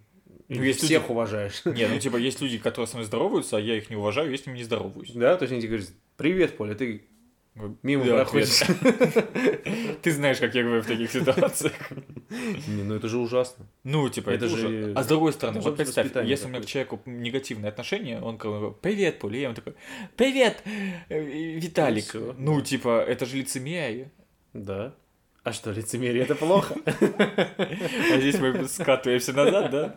[0.48, 1.12] ну, есть всех люди...
[1.12, 1.62] уважаешь.
[1.66, 4.38] Нет, ну типа есть люди, которые со мной здороваются, а я их не уважаю, я
[4.38, 5.12] с ними не здороваюсь.
[5.14, 7.06] Да, то есть они тебе говорят, привет, Поля, ты
[7.84, 8.60] Мимо да, проходишь.
[10.02, 11.74] Ты знаешь, как я говорю в таких ситуациях.
[12.68, 13.66] Не, ну это же ужасно.
[13.84, 14.94] Ну, типа, это, же...
[14.96, 18.80] А с другой стороны, вот представь, если у меня к человеку негативное отношение, он говорит,
[18.82, 19.74] привет, Поля, я ему такой,
[20.16, 20.62] привет,
[21.10, 22.16] э, Виталик.
[22.38, 24.12] Ну, типа, это же лицемерие.
[24.54, 24.94] Да.
[25.48, 26.76] А что, лицемерие это плохо?
[26.86, 29.96] А здесь мы скатываемся назад, да?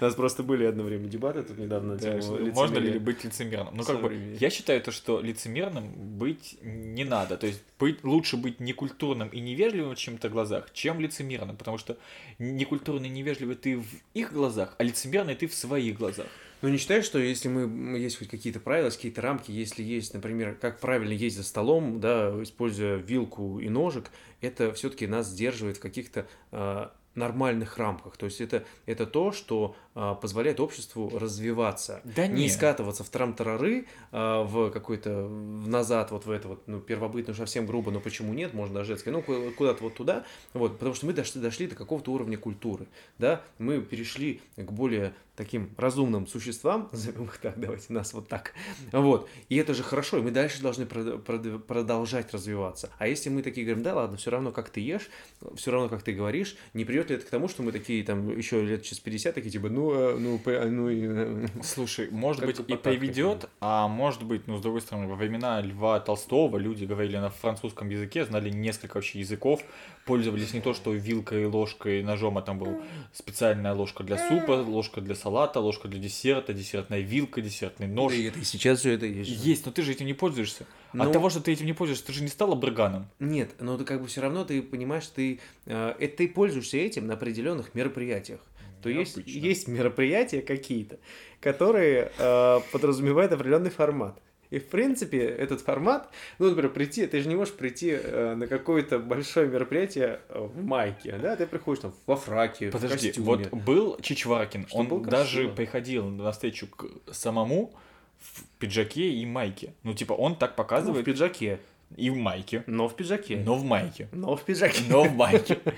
[0.00, 3.76] У нас просто были одно время дебаты тут недавно на тему Можно ли быть лицемерным?
[3.76, 7.36] Ну, как бы, я считаю то, что лицемерным быть не надо.
[7.36, 11.56] То есть, быть, лучше быть некультурным и невежливым в чем-то глазах, чем лицемерным.
[11.56, 11.96] Потому что
[12.40, 16.26] некультурный и невежливый ты в их глазах, а лицемерный ты в своих глазах.
[16.66, 20.56] Ну, не считаешь, что если мы есть хоть какие-то правила, какие-то рамки, если есть, например,
[20.60, 24.10] как правильно есть за столом, да, используя вилку и ножик,
[24.40, 28.16] это все-таки нас сдерживает в каких-то э, нормальных рамках.
[28.16, 29.76] То есть это, это то, что
[30.14, 32.02] позволяет обществу развиваться.
[32.04, 32.48] Да не не.
[32.50, 37.38] скатываться в трам-тарары, а, в какой-то в назад, вот в это вот, ну, первобытно уж
[37.38, 40.94] совсем грубо, но почему нет, можно даже женское, ну, ку- куда-то вот туда, вот, потому
[40.94, 42.86] что мы дошли, дошли до какого-то уровня культуры,
[43.18, 48.52] да, мы перешли к более таким разумным существам, назовем их так, давайте нас вот так,
[48.92, 53.30] вот, и это же хорошо, и мы дальше должны прод- прод- продолжать развиваться, а если
[53.30, 55.08] мы такие говорим, да ладно, все равно как ты ешь,
[55.56, 58.36] все равно как ты говоришь, не придет ли это к тому, что мы такие там
[58.36, 59.85] еще лет через 50 такие типа, ну,
[60.18, 64.46] ну, а, ну, и, э, Слушай, может Как быть бы и приведет, а может быть,
[64.46, 68.96] ну, с другой стороны, во времена Льва Толстого люди говорили на французском языке, знали несколько
[68.96, 69.62] вообще языков,
[70.04, 72.80] пользовались не то что вилкой, ложкой, ножом, а там был
[73.12, 78.12] специальная ложка для супа, ложка для салата, ложка для десерта, десертная вилка, десертный нож.
[78.12, 79.30] Да и это и сейчас все это есть.
[79.30, 80.66] Есть, но ты же этим не пользуешься.
[80.92, 83.06] Ну- От того, что ты этим не пользуешься, ты же не стал абрыганом.
[83.18, 87.06] Нет, но ты как бы все равно ты понимаешь, ты э, это ты пользуешься этим
[87.06, 88.40] на определенных мероприятиях.
[88.82, 90.98] То есть есть мероприятия какие-то,
[91.40, 94.20] которые э, подразумевают определенный формат.
[94.50, 96.08] И в принципе этот формат,
[96.38, 100.64] ну, например, прийти, ты же не можешь прийти э, на какое-то большое мероприятие э, в
[100.64, 103.26] майке, да, ты приходишь там во фраке, в Подожди, костюме.
[103.26, 107.74] вот был Чичваркин, Что он было даже приходил на встречу к самому
[108.20, 109.74] в пиджаке и майке.
[109.82, 111.60] Ну, типа, он так Ну, в показывает пиджаке,
[111.94, 114.82] и в майке, но в пиджаке, но в майке, но в пиджаке.
[114.88, 115.58] но в майке.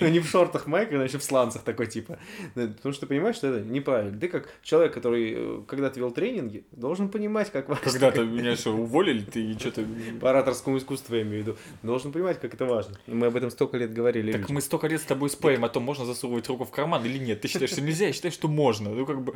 [0.00, 2.18] Ну, не в шортах майка, а еще в сланцах такой типа.
[2.54, 4.18] Да, Потому что понимаешь, что это неправильно.
[4.18, 7.84] Ты как человек, который э, когда-то вел тренинги, должен понимать, как важно.
[7.84, 9.84] Когда-то меня что, уволили, ты что-то...
[10.20, 11.58] По ораторскому искусству я имею в виду.
[11.82, 12.98] Должен понимать, как это важно.
[13.06, 14.32] Мы об этом столько лет говорили.
[14.32, 17.18] Так мы столько лет с тобой спорим о том, можно засовывать руку в карман или
[17.18, 17.40] нет.
[17.40, 18.90] Ты считаешь, что нельзя, я считаю, что можно.
[18.90, 19.34] Ну, как бы...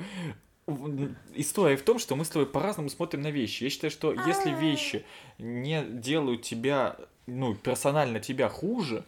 [1.34, 3.64] История в том, что мы с тобой по-разному смотрим на вещи.
[3.64, 5.04] Я считаю, что если вещи
[5.38, 6.96] не делают тебя,
[7.26, 9.04] ну, персонально тебя хуже,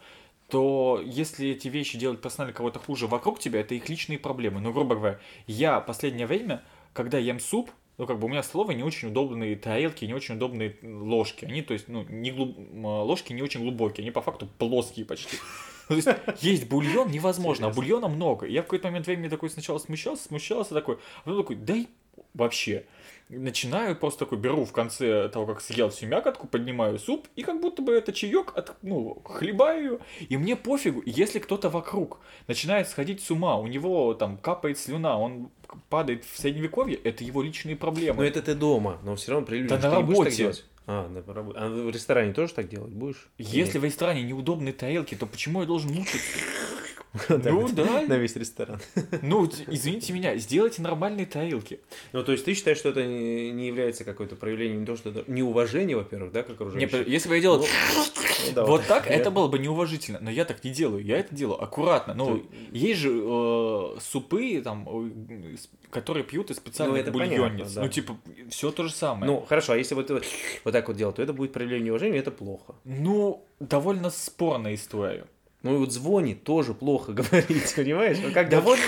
[0.48, 4.60] то если эти вещи делают персонально кого-то хуже вокруг тебя, это их личные проблемы.
[4.60, 8.46] Ну, грубо говоря, я последнее время, когда ем суп, ну, как бы у меня в
[8.46, 11.44] столовой не очень удобные тарелки, не очень удобные ложки.
[11.44, 15.36] Они, то есть, ну, не глуб- ложки не очень глубокие, они по факту плоские почти.
[15.90, 18.46] Ну, то есть, есть бульон невозможно, а бульона много.
[18.46, 21.74] И Я в какой-то момент времени такой сначала смущался, смущался такой, а потом такой, да
[21.74, 21.86] и
[22.32, 22.84] вообще.
[23.28, 27.60] Начинаю просто такой, беру в конце того, как съел всю мякотку, поднимаю суп, и как
[27.60, 32.18] будто бы это чаек, от, ну, хлебаю и мне пофигу, если кто-то вокруг
[32.48, 35.50] начинает сходить с ума, у него там капает слюна, он
[35.88, 38.18] падает в средневековье, это его личные проблемы.
[38.18, 39.80] Но это ты дома, но все равно при людях.
[39.80, 40.52] Да на работе.
[40.86, 41.58] А, на работе.
[41.58, 43.28] А в ресторане тоже так делать будешь?
[43.38, 46.38] Если в ресторане неудобные тарелки, то почему я должен мучиться?
[47.28, 48.02] Ну да.
[48.06, 48.80] На весь ресторан.
[49.22, 51.80] Ну, извините меня, сделайте нормальные тарелки.
[52.12, 55.24] Ну, то есть ты считаешь, что это не является какое-то проявлением не то, что это
[55.30, 57.06] неуважение, во-первых, да, как окружающих?
[57.06, 57.66] если бы я делал
[58.54, 60.18] Ну, вот так, это было бы неуважительно.
[60.20, 61.04] Но я так не делаю.
[61.04, 62.14] Я это делаю аккуратно.
[62.14, 65.12] Ну, есть же э, супы, там,
[65.90, 67.72] которые пьют из специальных Ну, бульонниц.
[67.72, 67.82] да.
[67.82, 68.16] Ну, типа,
[68.50, 69.30] все то же самое.
[69.32, 70.24] Ну, хорошо, а если вот, вот,
[70.64, 72.74] вот так вот делать, то это будет проявление неуважения, это плохо.
[72.84, 75.26] Ну, довольно спорная история.
[75.62, 78.18] Ну и вот звонит тоже плохо говорить, понимаешь?
[78.22, 78.82] Ну, как довольно...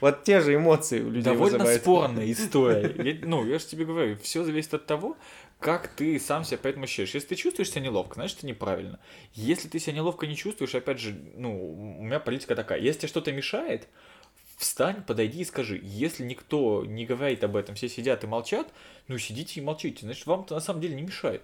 [0.00, 1.82] Вот те же эмоции у людей Довольно вызывает.
[1.82, 2.94] спорная история.
[3.20, 5.16] Я- ну, я же тебе говорю, все зависит от того,
[5.60, 7.14] как ты сам себя поэтому ощущаешь.
[7.14, 8.98] Если ты чувствуешь себя неловко, значит, это неправильно.
[9.34, 13.08] Если ты себя неловко не чувствуешь, опять же, ну, у меня политика такая, если тебе
[13.08, 13.86] что-то мешает,
[14.56, 15.78] встань, подойди и скажи.
[15.82, 18.72] Если никто не говорит об этом, все сидят и молчат,
[19.08, 21.42] ну, сидите и молчите, значит, вам это на самом деле не мешает.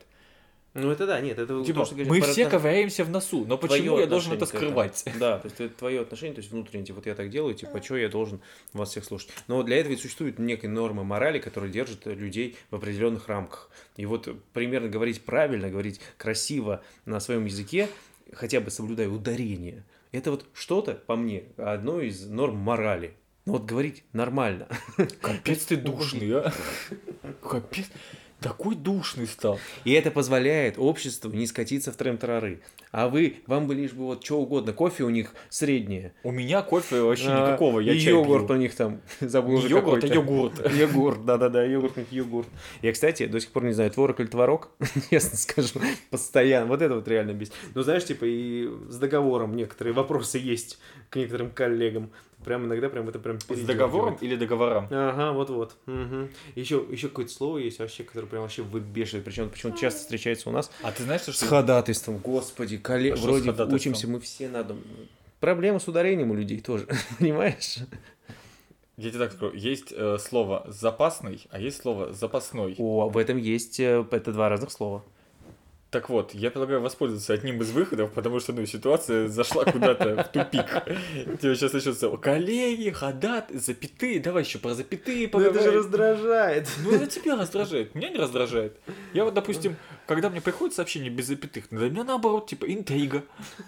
[0.72, 3.44] Ну это да, нет, это Типа, то, что говоришь мы про все ковыряемся в носу,
[3.44, 5.04] но почему я должен это скрывать?
[5.18, 7.82] Да, то есть это твое отношение, то есть внутреннее, типа, вот я так делаю, типа,
[7.82, 8.40] что я должен
[8.72, 9.30] вас всех слушать.
[9.48, 13.68] Но для этого ведь существуют некие нормы морали, которые держат людей в определенных рамках.
[13.96, 17.88] И вот примерно говорить правильно, говорить красиво на своем языке,
[18.32, 23.14] хотя бы соблюдая ударение, это вот что-то, по мне, одно из норм морали.
[23.46, 24.68] Ну вот говорить нормально.
[25.20, 26.52] Капец ты душный, а.
[27.42, 27.86] Капец.
[28.40, 29.58] Такой душный стал.
[29.84, 32.60] И это позволяет обществу не скатиться в трем-тарары.
[32.90, 36.12] А вы, вам бы лишь бы вот что угодно, кофе у них среднее.
[36.24, 38.56] У меня кофе вообще А, никакого, я и чай йогурт пью.
[38.56, 40.72] у них там, забыл уже йогурт, а йогурт.
[40.74, 42.48] Йогурт, да-да-да, йогурт, йогурт.
[42.82, 44.70] Я, кстати, до сих пор не знаю, творог или творог,
[45.10, 45.80] честно скажу,
[46.10, 46.66] постоянно.
[46.66, 47.52] Вот это вот реально бесит.
[47.74, 50.78] Ну, знаешь, типа и с договором некоторые вопросы есть
[51.10, 52.10] к некоторым коллегам.
[52.44, 54.86] Прям иногда прям это прям С договором или договорам?
[54.90, 55.76] Ага, вот-вот.
[56.54, 59.24] Еще, еще какое-то слово есть вообще, которое прям вообще выбешивает.
[59.24, 61.32] Причем почему часто встречается у нас А ты знаешь, что...
[61.32, 62.18] с ходатайством.
[62.18, 63.74] Господи, коллег, А вроде ходатайством?
[63.74, 64.80] учимся мы все на дом.
[65.40, 66.86] Проблема с ударением у людей тоже,
[67.18, 67.78] понимаешь?
[68.96, 72.74] Я тебе так скажу, есть э, слово запасный, а есть слово запасной.
[72.78, 75.02] О, в этом есть, э, это два разных слова.
[75.90, 80.28] Так вот, я предлагаю воспользоваться одним из выходов, потому что, ну, ситуация зашла куда-то в
[80.28, 80.84] тупик.
[81.40, 85.78] Тебе сейчас начнется коллеги, ходат, запятые, давай еще про запятые Ну это же поговорим.
[85.78, 86.68] раздражает.
[86.84, 88.76] Ну, это тебя раздражает, меня не раздражает.
[89.12, 89.74] Я вот, допустим,
[90.10, 93.22] когда мне приходит сообщение без запятых, для меня наоборот, типа, интрига.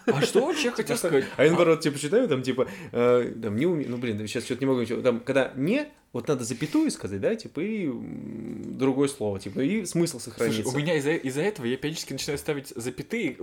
[0.07, 1.25] А что человек хотел сказать?
[1.37, 3.87] А я наоборот, типа, читаю, там, типа, э, там, не уме...
[3.87, 7.37] ну, блин, сейчас что-то не могу ничего, там, когда не, вот надо запятую сказать, да,
[7.37, 10.69] типа, и другое слово, типа, и смысл Слушай, сохранится.
[10.69, 13.37] у меня из-за из этого я периодически начинаю ставить запятые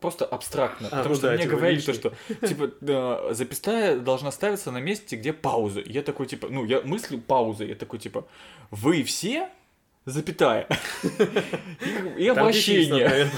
[0.00, 0.88] просто абстрактно.
[0.88, 2.12] А, потому ну что да, мне типа, говорили то, что
[2.44, 5.80] типа да, запятая должна ставиться на месте, где пауза.
[5.86, 7.66] Я такой, типа, ну, я мыслю паузы.
[7.66, 8.26] Я такой, типа,
[8.72, 9.48] вы все
[10.06, 10.66] запятая.
[12.18, 13.30] И- обращение.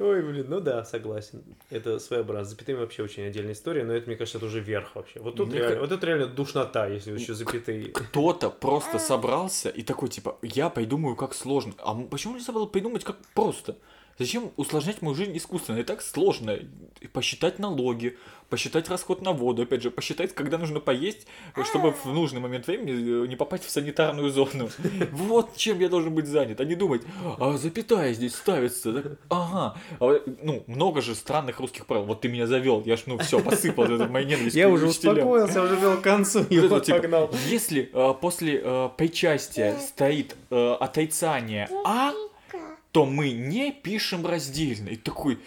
[0.00, 1.42] Ой, блин, ну да, согласен.
[1.70, 2.50] Это своеобразно.
[2.50, 5.20] Запятыми вообще очень отдельная история, но это, мне кажется, это уже верх вообще.
[5.20, 7.86] Вот тут Мне реально, ка- вот это реально душнота, если еще запятые.
[7.86, 11.74] Кто-то просто собрался и такой, типа, я придумаю, как сложно.
[11.78, 13.76] А почему нельзя было придумать, как просто?
[14.18, 15.78] Зачем усложнять мою жизнь искусственно?
[15.78, 16.52] И так сложно.
[17.00, 18.16] И Посчитать налоги,
[18.48, 21.26] посчитать расход на воду, опять же, посчитать, когда нужно поесть,
[21.64, 24.70] чтобы в нужный момент времени э, не попасть в санитарную зону.
[25.12, 27.02] Вот чем я должен быть занят, а не думать,
[27.38, 28.92] а запятая здесь ставится.
[29.02, 29.65] Так, Ага.
[30.00, 32.04] А ну, много же странных русских правил.
[32.04, 35.62] Вот ты меня завел, я ж, ну, все, посыпал это моей ненависть Я уже успокоился,
[35.62, 37.30] уже вел к концу, и вот типа, погнал.
[37.48, 42.12] Если э, после э, причастия стоит э, отрицание А,
[42.92, 44.88] то мы не пишем раздельно.
[44.88, 45.38] И такой,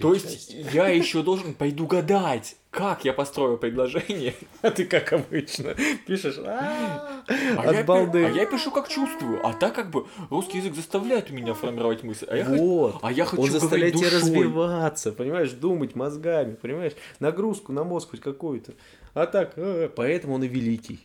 [0.00, 4.34] то есть я еще должен пойду гадать, как я построю предложение.
[4.62, 5.74] А ты как обычно
[6.06, 6.36] пишешь.
[6.38, 7.22] «А,
[7.56, 8.24] А От балды.
[8.24, 9.46] а я пишу как чувствую.
[9.46, 12.26] А так как бы русский язык заставляет меня формировать мысль.
[12.28, 12.98] А я, Вот.
[13.02, 18.20] а я хочу Он заставляет тебя развиваться, понимаешь, думать мозгами, понимаешь, нагрузку на мозг хоть
[18.20, 18.72] какую-то.
[19.12, 21.00] А так, э, поэтому он и великий.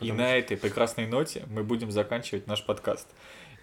[0.00, 3.06] И на этой прекрасной ноте мы будем заканчивать наш подкаст.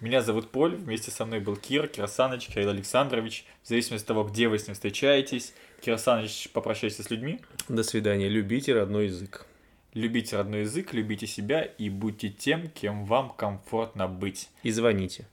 [0.00, 3.44] Меня зовут Поль, вместе со мной был Кир, Кирсаныч, Кирилл Александрович.
[3.62, 7.40] В зависимости от того, где вы с ним встречаетесь, Кирсаныч, попрощайся с людьми.
[7.68, 8.28] До свидания.
[8.28, 9.46] Любите родной язык.
[9.92, 14.48] Любите родной язык, любите себя и будьте тем, кем вам комфортно быть.
[14.62, 15.28] И звоните.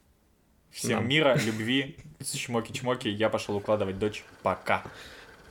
[0.69, 1.07] Всем Нам.
[1.07, 3.07] мира, любви, чмоки-чмоки.
[3.07, 4.25] Я пошел укладывать дочь.
[4.43, 4.83] Пока.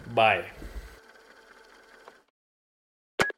[0.06, 0.44] Бай.